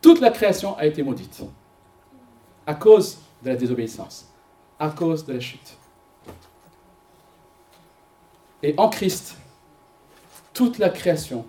Toute 0.00 0.20
la 0.20 0.30
création 0.30 0.76
a 0.76 0.86
été 0.86 1.02
maudite 1.02 1.42
à 2.66 2.74
cause 2.74 3.18
de 3.42 3.50
la 3.50 3.56
désobéissance, 3.56 4.32
à 4.78 4.90
cause 4.90 5.24
de 5.24 5.32
la 5.34 5.40
chute. 5.40 5.76
Et 8.62 8.74
en 8.76 8.88
Christ, 8.88 9.36
toute 10.52 10.78
la 10.78 10.88
création 10.88 11.44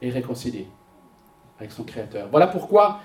est 0.00 0.10
réconciliée 0.10 0.66
avec 1.58 1.72
son 1.72 1.84
Créateur. 1.84 2.28
Voilà 2.30 2.46
pourquoi 2.46 3.00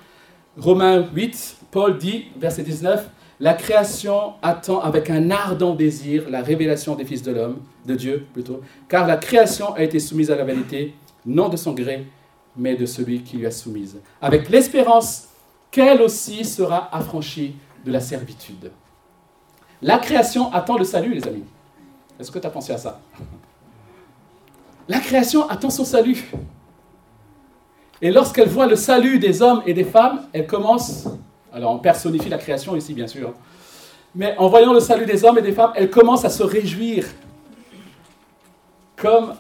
Romains 0.57 1.07
8, 1.13 1.57
Paul 1.71 1.97
dit, 1.97 2.27
verset 2.37 2.63
19, 2.63 3.09
la 3.39 3.53
création 3.53 4.33
attend 4.41 4.81
avec 4.81 5.09
un 5.09 5.31
ardent 5.31 5.73
désir 5.73 6.29
la 6.29 6.41
révélation 6.41 6.95
des 6.95 7.05
fils 7.05 7.23
de 7.23 7.31
l'homme, 7.31 7.59
de 7.85 7.95
Dieu 7.95 8.27
plutôt, 8.33 8.61
car 8.87 9.07
la 9.07 9.17
création 9.17 9.73
a 9.73 9.81
été 9.81 9.99
soumise 9.99 10.29
à 10.29 10.35
la 10.35 10.43
vanité, 10.43 10.93
non 11.25 11.49
de 11.49 11.57
son 11.57 11.73
gré, 11.73 12.07
mais 12.55 12.75
de 12.75 12.85
celui 12.85 13.21
qui 13.21 13.37
lui 13.37 13.45
a 13.45 13.51
soumise, 13.51 13.97
avec 14.21 14.49
l'espérance 14.49 15.29
qu'elle 15.69 16.01
aussi 16.01 16.43
sera 16.43 16.93
affranchie 16.95 17.55
de 17.85 17.91
la 17.91 18.01
servitude. 18.01 18.71
La 19.81 19.97
création 19.97 20.53
attend 20.53 20.77
le 20.77 20.83
salut, 20.83 21.13
les 21.13 21.27
amis. 21.27 21.45
Est-ce 22.19 22.29
que 22.29 22.39
tu 22.39 22.45
as 22.45 22.51
pensé 22.51 22.73
à 22.73 22.77
ça? 22.77 22.99
La 24.87 24.99
création 24.99 25.49
attend 25.49 25.69
son 25.69 25.85
salut. 25.85 26.31
Et 28.01 28.11
lorsqu'elle 28.11 28.49
voit 28.49 28.67
le 28.67 28.75
salut 28.75 29.19
des 29.19 29.41
hommes 29.41 29.63
et 29.65 29.73
des 29.73 29.83
femmes, 29.83 30.23
elle 30.33 30.47
commence, 30.47 31.07
alors 31.53 31.71
on 31.71 31.79
personnifie 31.79 32.29
la 32.29 32.37
création 32.37 32.75
ici 32.75 32.93
bien 32.93 33.07
sûr, 33.07 33.33
mais 34.13 34.35
en 34.37 34.49
voyant 34.49 34.73
le 34.73 34.79
salut 34.79 35.05
des 35.05 35.23
hommes 35.23 35.37
et 35.37 35.41
des 35.41 35.53
femmes, 35.53 35.71
elle 35.75 35.89
commence 35.89 36.25
à 36.25 36.29
se 36.29 36.43
réjouir 36.43 37.05
comme 38.97 39.35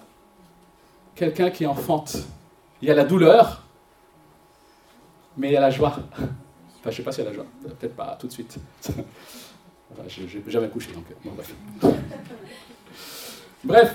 quelqu'un 1.21 1.51
qui 1.51 1.67
enfante 1.67 2.17
il 2.81 2.87
y 2.87 2.91
a 2.91 2.95
la 2.95 3.03
douleur, 3.03 3.61
mais 5.37 5.49
il 5.49 5.53
y 5.53 5.57
a 5.57 5.61
la 5.61 5.69
joie. 5.69 5.93
Enfin, 6.17 6.25
je 6.85 6.89
ne 6.89 6.93
sais 6.93 7.03
pas 7.03 7.11
s'il 7.11 7.23
y 7.23 7.27
a 7.27 7.29
la 7.29 7.35
joie. 7.35 7.45
Peut-être 7.61 7.95
pas 7.95 8.17
tout 8.19 8.27
de 8.27 8.31
suite. 8.31 8.57
Enfin, 9.93 10.03
je 10.07 10.21
n'ai 10.21 10.43
jamais 10.47 10.69
couché, 10.69 10.89
donc 10.93 11.03
bref. 13.61 13.93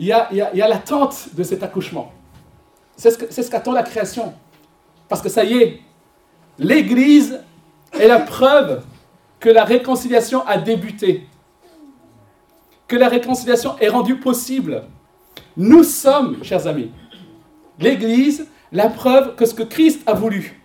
Il 0.00 0.06
y 0.06 0.12
a, 0.12 0.28
il 0.32 0.38
y 0.38 0.62
a, 0.62 0.66
l'attente 0.66 1.28
de 1.34 1.44
cet 1.44 1.62
accouchement. 1.62 2.12
C'est 2.96 3.12
ce 3.12 3.48
qu'attend 3.48 3.72
la 3.72 3.84
création. 3.84 4.34
Parce 5.08 5.22
que 5.22 5.28
ça 5.28 5.44
y 5.44 5.56
est, 5.56 5.80
l'Église 6.58 7.38
est 7.92 8.08
la 8.08 8.18
preuve 8.18 8.82
que 9.38 9.48
la 9.48 9.62
réconciliation 9.62 10.44
a 10.48 10.58
débuté. 10.58 11.28
Que 12.88 12.96
la 12.96 13.08
réconciliation 13.08 13.78
est 13.78 13.88
rendue 13.88 14.18
possible. 14.18 14.82
Nous 15.60 15.84
sommes, 15.84 16.42
chers 16.42 16.66
amis, 16.66 16.90
l'Église, 17.78 18.48
la 18.72 18.88
preuve 18.88 19.36
que 19.36 19.44
ce 19.44 19.52
que 19.52 19.62
Christ 19.62 20.00
a 20.06 20.14
voulu 20.14 20.58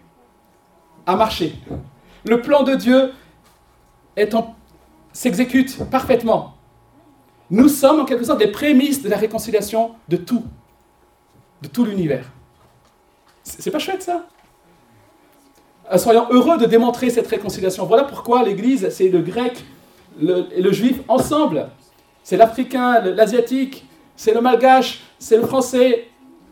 a 1.06 1.18
marché. 1.18 1.54
Le 2.24 2.42
plan 2.42 2.64
de 2.64 2.76
Dieu 2.76 3.12
s'exécute 5.12 5.84
parfaitement. 5.90 6.54
Nous 7.52 7.68
sommes 7.68 8.00
en 8.00 8.06
quelque 8.06 8.24
sorte 8.24 8.40
des 8.40 8.48
prémices 8.48 9.04
de 9.04 9.10
la 9.10 9.18
réconciliation 9.18 9.96
de 10.08 10.16
tout, 10.16 10.46
de 11.62 11.68
tout 11.68 11.84
l'univers. 11.84 12.32
C'est 13.44 13.72
pas 13.72 13.80
chouette 13.80 14.02
ça? 14.02 14.26
Euh, 15.92 15.98
Soyons 15.98 16.28
heureux 16.30 16.58
de 16.58 16.68
démontrer 16.68 17.10
cette 17.10 17.28
réconciliation. 17.28 17.86
Voilà 17.86 18.06
pourquoi 18.06 18.44
l'Église, 18.44 18.88
c'est 18.92 19.10
le 19.10 19.20
grec 19.20 19.62
et 20.22 20.62
le 20.62 20.72
juif 20.72 21.02
ensemble. 21.10 21.68
C'est 22.24 22.38
l'africain, 22.38 23.02
l'asiatique, 23.02 23.85
c'est 24.16 24.34
le 24.34 24.42
malgache, 24.42 25.02
c'est 25.20 25.38
le 25.38 25.46
français. 25.46 26.08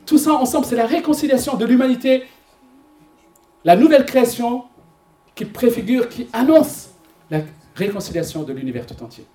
Tout 0.05 0.17
ça 0.17 0.33
ensemble, 0.33 0.65
c'est 0.65 0.75
la 0.75 0.85
réconciliation 0.85 1.55
de 1.55 1.65
l'humanité. 1.65 2.23
La 3.63 3.75
nouvelle 3.75 4.05
création 4.05 4.65
qui 5.35 5.45
préfigure, 5.45 6.09
qui 6.09 6.27
annonce 6.33 6.89
la 7.31 7.41
réconciliation 7.75 8.43
de 8.43 8.53
l'univers 8.53 8.85
tout 8.85 9.01
entier. 9.03 9.25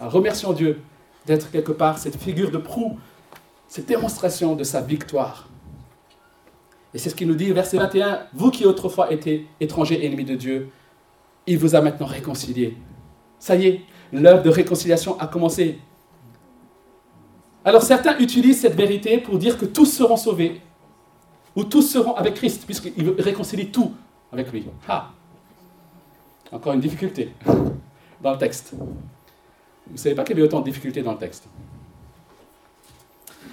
Remercions 0.00 0.52
Dieu 0.52 0.80
d'être 1.26 1.50
quelque 1.50 1.72
part 1.72 1.98
cette 1.98 2.16
figure 2.16 2.50
de 2.50 2.58
proue, 2.58 2.98
cette 3.68 3.86
démonstration 3.86 4.56
de 4.56 4.64
sa 4.64 4.80
victoire. 4.80 5.48
Et 6.94 6.98
c'est 6.98 7.10
ce 7.10 7.14
qu'il 7.14 7.28
nous 7.28 7.34
dit, 7.34 7.52
verset 7.52 7.76
21, 7.76 8.26
vous 8.32 8.50
qui 8.50 8.64
autrefois 8.64 9.12
étiez 9.12 9.46
étrangers 9.60 10.04
ennemis 10.06 10.24
de 10.24 10.36
Dieu, 10.36 10.70
il 11.46 11.58
vous 11.58 11.74
a 11.74 11.80
maintenant 11.80 12.06
réconciliés. 12.06 12.76
Ça 13.38 13.56
y 13.56 13.66
est, 13.66 13.82
l'œuvre 14.12 14.42
de 14.42 14.50
réconciliation 14.50 15.18
a 15.20 15.26
commencé. 15.26 15.78
Alors 17.68 17.82
certains 17.82 18.16
utilisent 18.16 18.62
cette 18.62 18.76
vérité 18.76 19.18
pour 19.18 19.36
dire 19.36 19.58
que 19.58 19.66
tous 19.66 19.84
seront 19.84 20.16
sauvés, 20.16 20.62
ou 21.54 21.64
tous 21.64 21.82
seront 21.82 22.14
avec 22.14 22.32
Christ, 22.32 22.64
puisqu'il 22.64 23.10
réconcilie 23.18 23.70
tout 23.70 23.92
avec 24.32 24.50
lui. 24.50 24.64
Ah 24.88 25.10
Encore 26.50 26.72
une 26.72 26.80
difficulté 26.80 27.34
dans 28.22 28.32
le 28.32 28.38
texte. 28.38 28.72
Vous 28.72 29.92
ne 29.92 29.98
savez 29.98 30.14
pas 30.14 30.24
qu'il 30.24 30.34
y 30.34 30.38
avait 30.38 30.48
autant 30.48 30.60
de 30.60 30.64
difficultés 30.64 31.02
dans 31.02 31.12
le 31.12 31.18
texte. 31.18 31.44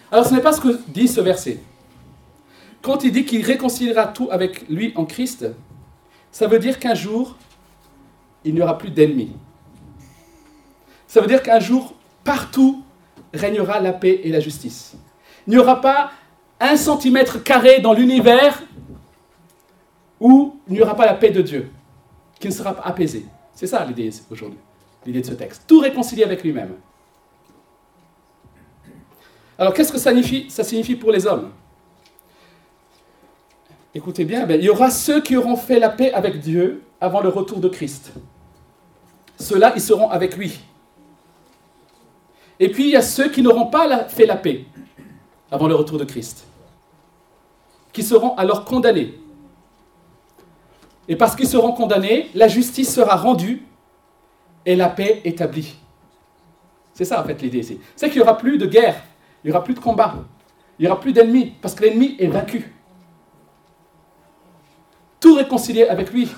Alors 0.09 0.25
ce 0.25 0.33
n'est 0.33 0.41
pas 0.41 0.53
ce 0.53 0.61
que 0.61 0.79
dit 0.87 1.09
ce 1.09 1.19
verset. 1.19 1.59
Quand 2.81 3.03
il 3.03 3.11
dit 3.11 3.25
qu'il 3.25 3.45
réconciliera 3.45 4.07
tout 4.07 4.29
avec 4.31 4.69
lui 4.69 4.93
en 4.95 5.03
Christ, 5.03 5.45
ça 6.31 6.47
veut 6.47 6.59
dire 6.59 6.79
qu'un 6.79 6.95
jour, 6.95 7.35
il 8.45 8.53
n'y 8.53 8.61
aura 8.61 8.77
plus 8.77 8.91
d'ennemis. 8.91 9.33
Ça 11.05 11.19
veut 11.19 11.27
dire 11.27 11.43
qu'un 11.43 11.59
jour, 11.59 11.93
partout, 12.23 12.81
régnera 13.35 13.79
la 13.79 13.93
paix 13.93 14.21
et 14.23 14.29
la 14.29 14.39
justice. 14.39 14.95
Il 15.47 15.51
n'y 15.51 15.57
aura 15.57 15.81
pas 15.81 16.11
un 16.59 16.75
centimètre 16.77 17.43
carré 17.43 17.79
dans 17.79 17.93
l'univers 17.93 18.63
où 20.19 20.57
il 20.67 20.73
n'y 20.73 20.81
aura 20.81 20.95
pas 20.95 21.05
la 21.05 21.13
paix 21.13 21.29
de 21.29 21.41
Dieu, 21.41 21.69
qui 22.39 22.47
ne 22.47 22.53
sera 22.53 22.73
pas 22.73 22.83
apaisée. 22.83 23.25
C'est 23.53 23.67
ça 23.67 23.85
l'idée 23.85 24.09
aujourd'hui 24.29 24.59
l'idée 25.05 25.21
de 25.21 25.25
ce 25.25 25.33
texte. 25.33 25.63
Tout 25.67 25.79
réconcilier 25.79 26.23
avec 26.23 26.43
lui-même. 26.43 26.73
Alors 29.57 29.73
qu'est-ce 29.73 29.91
que 29.91 29.97
ça 29.99 30.63
signifie, 30.63 30.95
pour 30.95 31.11
les 31.11 31.25
hommes? 31.25 31.51
Écoutez 33.93 34.25
bien, 34.25 34.45
ben, 34.45 34.59
il 34.59 34.65
y 34.65 34.69
aura 34.69 34.89
ceux 34.89 35.21
qui 35.21 35.37
auront 35.37 35.55
fait 35.55 35.79
la 35.79 35.89
paix 35.89 36.11
avec 36.11 36.39
Dieu 36.39 36.83
avant 36.99 37.21
le 37.21 37.29
retour 37.29 37.59
de 37.59 37.69
Christ. 37.69 38.11
Ceux-là, 39.39 39.71
ils 39.75 39.81
seront 39.81 40.09
avec 40.09 40.35
lui. 40.35 40.59
Et 42.59 42.69
puis 42.69 42.85
il 42.85 42.89
y 42.91 42.95
a 42.95 43.01
ceux 43.01 43.29
qui 43.29 43.41
n'auront 43.41 43.67
pas 43.67 44.05
fait 44.05 44.25
la 44.25 44.35
paix 44.35 44.65
avant 45.51 45.67
le 45.67 45.75
retour 45.75 45.97
de 45.97 46.05
Christ, 46.05 46.45
qui 47.91 48.03
seront 48.03 48.35
alors 48.35 48.65
condamnés. 48.65 49.19
Et 51.07 51.15
parce 51.15 51.35
qu'ils 51.35 51.47
seront 51.47 51.71
condamnés, 51.73 52.29
la 52.33 52.47
justice 52.47 52.93
sera 52.93 53.15
rendue 53.15 53.63
et 54.65 54.75
la 54.75 54.89
paix 54.89 55.21
établie. 55.23 55.75
C'est 56.93 57.05
ça 57.05 57.21
en 57.21 57.25
fait 57.25 57.41
l'idée 57.41 57.59
ici. 57.59 57.79
C'est 57.95 58.09
qu'il 58.09 58.17
n'y 58.17 58.23
aura 58.23 58.37
plus 58.37 58.57
de 58.57 58.65
guerre, 58.65 59.03
il 59.43 59.47
n'y 59.47 59.51
aura 59.51 59.63
plus 59.63 59.73
de 59.73 59.79
combat, 59.79 60.15
il 60.79 60.83
n'y 60.83 60.91
aura 60.91 60.99
plus 60.99 61.13
d'ennemis, 61.13 61.53
parce 61.61 61.75
que 61.75 61.83
l'ennemi 61.83 62.15
est 62.19 62.27
vaincu. 62.27 62.73
Tout 65.19 65.35
réconcilié 65.35 65.87
avec 65.87 66.11
lui. 66.11 66.29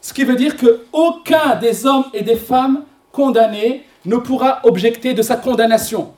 Ce 0.00 0.12
qui 0.12 0.24
veut 0.24 0.36
dire 0.36 0.56
qu'aucun 0.56 1.56
des 1.56 1.86
hommes 1.86 2.04
et 2.14 2.22
des 2.22 2.36
femmes 2.36 2.84
condamnés 3.12 3.84
ne 4.08 4.16
pourra 4.16 4.60
objecter 4.64 5.12
de 5.14 5.22
sa 5.22 5.36
condamnation. 5.36 6.14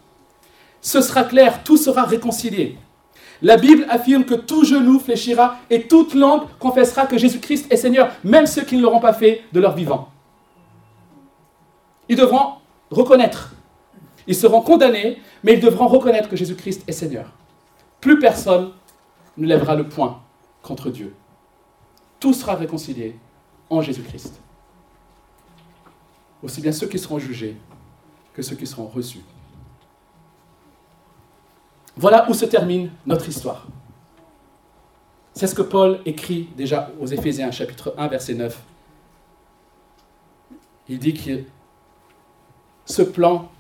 Ce 0.81 1.03
sera 1.03 1.25
clair, 1.25 1.63
tout 1.65 1.77
sera 1.77 2.05
réconcilié. 2.05 2.79
La 3.43 3.57
Bible 3.57 3.85
affirme 3.89 4.25
que 4.25 4.35
tout 4.35 4.65
genou 4.65 5.01
fléchira 5.01 5.57
et 5.71 5.89
toute 5.89 6.15
langue 6.15 6.43
confessera 6.59 7.07
que 7.07 7.19
Jésus-Christ 7.19 7.67
est 7.71 7.77
Seigneur, 7.77 8.13
même 8.23 8.47
ceux 8.47 8.63
qui 8.63 8.77
ne 8.77 8.83
l'auront 8.83 9.01
pas 9.01 9.13
fait 9.13 9.43
de 9.53 9.61
leur 9.61 9.75
vivant. 9.75 10.09
Ils 12.09 12.17
devront 12.17 12.55
reconnaître. 12.91 13.55
Ils 14.27 14.35
seront 14.35 14.61
condamnés, 14.61 15.19
mais 15.43 15.55
ils 15.55 15.61
devront 15.61 15.89
reconnaître 15.89 16.29
que 16.29 16.37
Jésus-Christ 16.37 16.85
est 16.87 16.93
Seigneur. 16.93 17.33
Plus 18.01 18.19
personne 18.19 18.71
ne 19.37 19.47
lèvera 19.47 19.75
le 19.75 19.89
poing 19.89 20.23
contre 20.63 20.91
Dieu. 20.91 21.15
Tout 22.21 22.35
sera 22.35 22.55
réconcilié 22.55 23.17
en 23.69 23.81
Jésus-Christ. 23.81 24.41
Aussi 26.43 26.61
bien 26.61 26.73
ceux 26.73 26.87
qui 26.87 26.99
seront 26.99 27.19
jugés 27.19 27.57
que 28.35 28.43
ceux 28.43 28.57
qui 28.57 28.67
seront 28.67 28.87
reçus. 28.87 29.23
Voilà 31.97 32.29
où 32.31 32.35
se 32.35 32.45
termine 32.45 32.91
notre 33.07 33.29
histoire. 33.29 33.67
C'est 35.35 35.47
ce 35.47 35.55
que 35.55 35.63
Paul 35.63 36.01
écrit 36.05 36.49
déjà 36.57 36.91
aux 37.01 37.07
Éphésiens 37.07 37.51
chapitre 37.51 37.95
1 37.97 38.09
verset 38.09 38.35
9. 38.35 38.63
Il 40.89 40.99
dit 40.99 41.15
que 41.15 41.43
ce 42.85 43.03
plan 43.03 43.51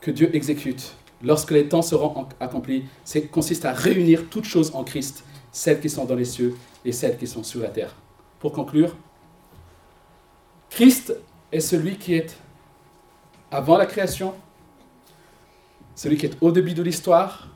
que 0.00 0.10
Dieu 0.10 0.34
exécute 0.34 0.94
lorsque 1.22 1.50
les 1.52 1.68
temps 1.68 1.82
seront 1.82 2.26
accomplis, 2.40 2.84
consiste 3.30 3.64
à 3.64 3.72
réunir 3.72 4.28
toutes 4.28 4.44
choses 4.44 4.74
en 4.74 4.84
Christ, 4.84 5.24
celles 5.52 5.80
qui 5.80 5.88
sont 5.88 6.04
dans 6.04 6.14
les 6.14 6.24
cieux 6.24 6.56
et 6.84 6.92
celles 6.92 7.16
qui 7.16 7.26
sont 7.26 7.42
sur 7.42 7.60
la 7.60 7.68
terre. 7.68 7.94
Pour 8.40 8.52
conclure, 8.52 8.96
Christ 10.68 11.16
est 11.52 11.60
celui 11.60 11.96
qui 11.96 12.14
est 12.14 12.36
avant 13.54 13.76
la 13.76 13.86
création, 13.86 14.34
celui 15.94 16.16
qui 16.16 16.26
est 16.26 16.36
au 16.40 16.50
début 16.50 16.74
de 16.74 16.82
l'histoire, 16.82 17.46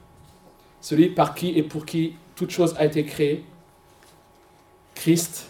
celui 0.81 1.09
par 1.09 1.35
qui 1.35 1.59
et 1.59 1.65
pour 1.65 1.85
qui 1.85 2.15
toute 2.37 2.51
chose 2.51 2.75
a 2.79 2.85
été 2.85 3.05
créée. 3.05 3.45
Christ 4.95 5.49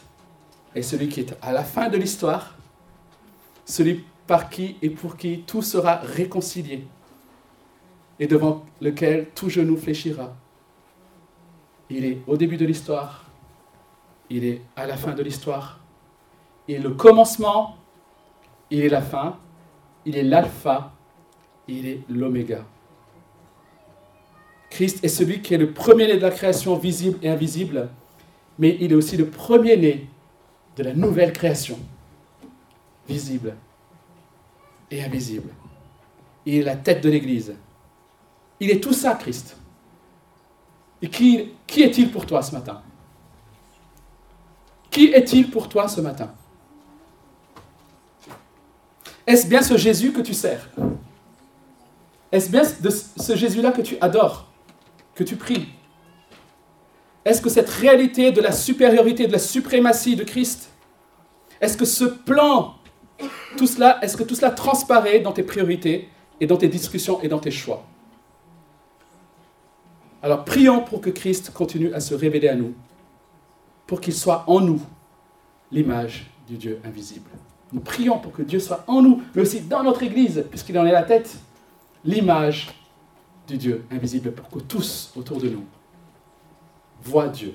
est 0.74 0.80
celui 0.80 1.08
qui 1.08 1.20
est 1.20 1.36
à 1.42 1.52
la 1.52 1.64
fin 1.64 1.90
de 1.90 1.98
l'histoire, 1.98 2.54
celui 3.66 4.04
par 4.26 4.48
qui 4.48 4.76
et 4.80 4.88
pour 4.88 5.18
qui 5.18 5.42
tout 5.46 5.60
sera 5.60 5.96
réconcilié 5.96 6.86
et 8.18 8.26
devant 8.26 8.64
lequel 8.80 9.28
tout 9.34 9.50
genou 9.50 9.76
fléchira. 9.76 10.34
Il 11.90 12.06
est 12.06 12.18
au 12.26 12.38
début 12.38 12.56
de 12.56 12.64
l'histoire, 12.64 13.26
il 14.30 14.46
est 14.46 14.62
à 14.76 14.86
la 14.86 14.96
fin 14.96 15.12
de 15.12 15.22
l'histoire, 15.22 15.78
il 16.66 16.76
est 16.76 16.78
le 16.78 16.90
commencement, 16.90 17.76
il 18.70 18.80
est 18.80 18.88
la 18.88 19.02
fin, 19.02 19.38
il 20.08 20.16
est 20.16 20.22
l'alpha, 20.22 20.90
il 21.68 21.86
est 21.86 22.00
l'oméga. 22.08 22.64
Christ 24.70 25.04
est 25.04 25.08
celui 25.08 25.42
qui 25.42 25.52
est 25.52 25.58
le 25.58 25.72
premier-né 25.72 26.16
de 26.16 26.22
la 26.22 26.30
création 26.30 26.76
visible 26.76 27.18
et 27.22 27.28
invisible, 27.28 27.90
mais 28.58 28.78
il 28.80 28.92
est 28.92 28.94
aussi 28.94 29.18
le 29.18 29.26
premier-né 29.28 30.08
de 30.76 30.82
la 30.82 30.94
nouvelle 30.94 31.30
création, 31.34 31.78
visible 33.06 33.54
et 34.90 35.04
invisible. 35.04 35.50
Il 36.46 36.54
est 36.54 36.62
la 36.62 36.76
tête 36.76 37.02
de 37.02 37.10
l'Église. 37.10 37.54
Il 38.60 38.70
est 38.70 38.82
tout 38.82 38.94
ça, 38.94 39.14
Christ. 39.14 39.58
Et 41.02 41.08
qui, 41.10 41.50
qui 41.66 41.82
est-il 41.82 42.10
pour 42.10 42.24
toi 42.24 42.40
ce 42.40 42.52
matin? 42.52 42.80
Qui 44.90 45.12
est-il 45.12 45.50
pour 45.50 45.68
toi 45.68 45.86
ce 45.86 46.00
matin? 46.00 46.32
Est-ce 49.28 49.46
bien 49.46 49.60
ce 49.60 49.76
Jésus 49.76 50.12
que 50.12 50.22
tu 50.22 50.32
sers? 50.32 50.70
Est-ce 52.32 52.50
bien 52.50 52.62
ce 52.64 53.36
Jésus-là 53.36 53.72
que 53.72 53.82
tu 53.82 53.98
adores, 54.00 54.50
que 55.14 55.22
tu 55.22 55.36
pries 55.36 55.68
Est-ce 57.26 57.42
que 57.42 57.50
cette 57.50 57.68
réalité 57.68 58.32
de 58.32 58.40
la 58.40 58.52
supériorité, 58.52 59.26
de 59.26 59.32
la 59.32 59.38
suprématie 59.38 60.16
de 60.16 60.24
Christ, 60.24 60.70
est-ce 61.60 61.76
que 61.76 61.84
ce 61.84 62.06
plan 62.06 62.76
tout 63.58 63.66
cela, 63.66 63.98
est-ce 64.00 64.16
que 64.16 64.22
tout 64.22 64.34
cela 64.34 64.50
transparaît 64.50 65.20
dans 65.20 65.32
tes 65.32 65.42
priorités 65.42 66.08
et 66.40 66.46
dans 66.46 66.56
tes 66.56 66.68
discussions 66.68 67.20
et 67.20 67.28
dans 67.28 67.38
tes 67.38 67.50
choix? 67.50 67.84
Alors 70.22 70.46
prions 70.46 70.80
pour 70.80 71.02
que 71.02 71.10
Christ 71.10 71.52
continue 71.52 71.92
à 71.92 72.00
se 72.00 72.14
révéler 72.14 72.48
à 72.48 72.54
nous, 72.54 72.72
pour 73.86 74.00
qu'il 74.00 74.14
soit 74.14 74.44
en 74.46 74.60
nous 74.60 74.80
l'image 75.70 76.30
du 76.46 76.56
Dieu 76.56 76.80
invisible. 76.82 77.28
Nous 77.72 77.80
prions 77.80 78.18
pour 78.18 78.32
que 78.32 78.42
Dieu 78.42 78.60
soit 78.60 78.84
en 78.86 79.02
nous, 79.02 79.22
mais 79.34 79.42
aussi 79.42 79.60
dans 79.60 79.82
notre 79.82 80.02
Église, 80.02 80.44
puisqu'il 80.50 80.78
en 80.78 80.86
est 80.86 80.92
la 80.92 81.02
tête, 81.02 81.36
l'image 82.04 82.68
du 83.46 83.56
Dieu 83.58 83.84
invisible, 83.90 84.32
pour 84.32 84.48
que 84.48 84.58
tous 84.58 85.12
autour 85.16 85.40
de 85.40 85.48
nous 85.48 85.64
voient 87.02 87.28
Dieu 87.28 87.54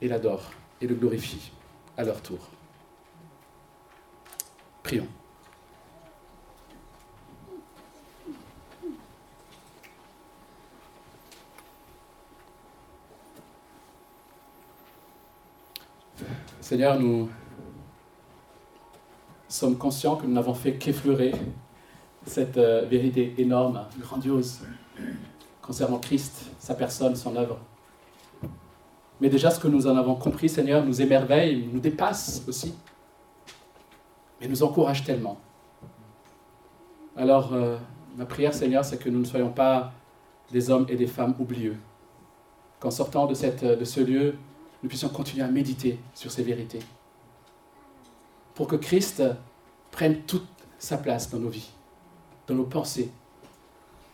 et 0.00 0.08
l'adorent 0.08 0.50
et 0.80 0.86
le 0.86 0.94
glorifient 0.94 1.50
à 1.96 2.04
leur 2.04 2.20
tour. 2.20 2.38
Prions. 4.82 5.06
Seigneur, 16.60 17.00
nous 17.00 17.28
sommes 19.60 19.76
conscients 19.76 20.16
que 20.16 20.26
nous 20.26 20.32
n'avons 20.32 20.54
fait 20.54 20.76
qu'effleurer 20.76 21.32
cette 22.24 22.56
euh, 22.56 22.86
vérité 22.86 23.34
énorme, 23.36 23.84
grandiose, 24.00 24.60
concernant 25.60 25.98
Christ, 25.98 26.46
sa 26.58 26.74
personne, 26.74 27.14
son 27.14 27.36
œuvre. 27.36 27.58
Mais 29.20 29.28
déjà, 29.28 29.50
ce 29.50 29.60
que 29.60 29.68
nous 29.68 29.86
en 29.86 29.96
avons 29.96 30.14
compris, 30.14 30.48
Seigneur, 30.48 30.84
nous 30.84 31.02
émerveille, 31.02 31.68
nous 31.70 31.80
dépasse 31.80 32.42
aussi, 32.48 32.74
mais 34.40 34.48
nous 34.48 34.62
encourage 34.62 35.04
tellement. 35.04 35.38
Alors, 37.14 37.52
euh, 37.52 37.76
ma 38.16 38.24
prière, 38.24 38.54
Seigneur, 38.54 38.82
c'est 38.82 38.96
que 38.96 39.10
nous 39.10 39.20
ne 39.20 39.26
soyons 39.26 39.50
pas 39.50 39.92
des 40.50 40.70
hommes 40.70 40.86
et 40.88 40.96
des 40.96 41.06
femmes 41.06 41.34
oublieux. 41.38 41.76
Qu'en 42.78 42.90
sortant 42.90 43.26
de, 43.26 43.34
cette, 43.34 43.62
de 43.62 43.84
ce 43.84 44.00
lieu, 44.00 44.36
nous 44.82 44.88
puissions 44.88 45.10
continuer 45.10 45.44
à 45.44 45.48
méditer 45.48 45.98
sur 46.14 46.30
ces 46.30 46.42
vérités. 46.42 46.80
Pour 48.54 48.66
que 48.66 48.76
Christ 48.76 49.22
prenne 49.90 50.20
toute 50.22 50.46
sa 50.78 50.96
place 50.96 51.30
dans 51.30 51.38
nos 51.38 51.48
vies, 51.48 51.70
dans 52.46 52.54
nos 52.54 52.64
pensées. 52.64 53.10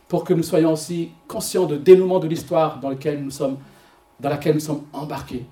Pour 0.08 0.24
que 0.24 0.34
nous 0.34 0.42
soyons 0.42 0.72
aussi 0.72 1.10
conscients 1.26 1.66
du 1.66 1.78
dénouement 1.78 2.18
de 2.18 2.28
l'histoire 2.28 2.78
dans, 2.80 2.90
lequel 2.90 3.22
nous 3.22 3.30
sommes, 3.30 3.58
dans 4.20 4.28
laquelle 4.28 4.54
nous 4.54 4.60
sommes 4.60 4.84
embarqués. 4.92 5.44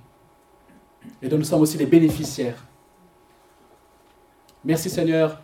Et 1.21 1.29
dont 1.29 1.39
nous 1.39 1.45
sommes 1.45 1.61
aussi 1.61 1.77
les 1.77 1.87
bénéficiaires. 1.87 2.65
Merci 4.65 4.89
Seigneur 4.89 5.41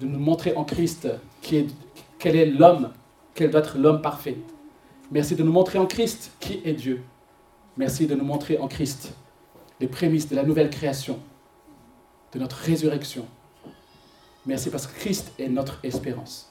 de 0.00 0.06
nous 0.06 0.18
montrer 0.18 0.54
en 0.56 0.64
Christ 0.64 1.08
qui 1.40 1.56
est, 1.56 1.66
quel 2.18 2.36
est 2.36 2.46
l'homme, 2.46 2.90
quel 3.34 3.50
doit 3.50 3.60
être 3.60 3.78
l'homme 3.78 4.02
parfait. 4.02 4.36
Merci 5.10 5.36
de 5.36 5.42
nous 5.42 5.52
montrer 5.52 5.78
en 5.78 5.86
Christ 5.86 6.32
qui 6.40 6.60
est 6.64 6.74
Dieu. 6.74 7.02
Merci 7.76 8.06
de 8.06 8.14
nous 8.14 8.24
montrer 8.24 8.58
en 8.58 8.68
Christ 8.68 9.14
les 9.80 9.86
prémices 9.86 10.28
de 10.28 10.34
la 10.34 10.42
nouvelle 10.42 10.70
création, 10.70 11.18
de 12.32 12.38
notre 12.38 12.56
résurrection. 12.56 13.24
Merci 14.48 14.70
parce 14.70 14.86
que 14.86 14.98
Christ 14.98 15.30
est 15.38 15.48
notre 15.50 15.78
espérance. 15.82 16.50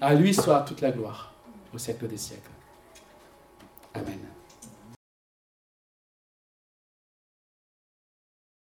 À 0.00 0.14
lui 0.14 0.32
soit 0.32 0.62
toute 0.62 0.80
la 0.80 0.90
gloire 0.90 1.34
au 1.74 1.76
siècle 1.76 2.08
des 2.08 2.16
siècles. 2.16 2.50
Amen. 3.92 4.37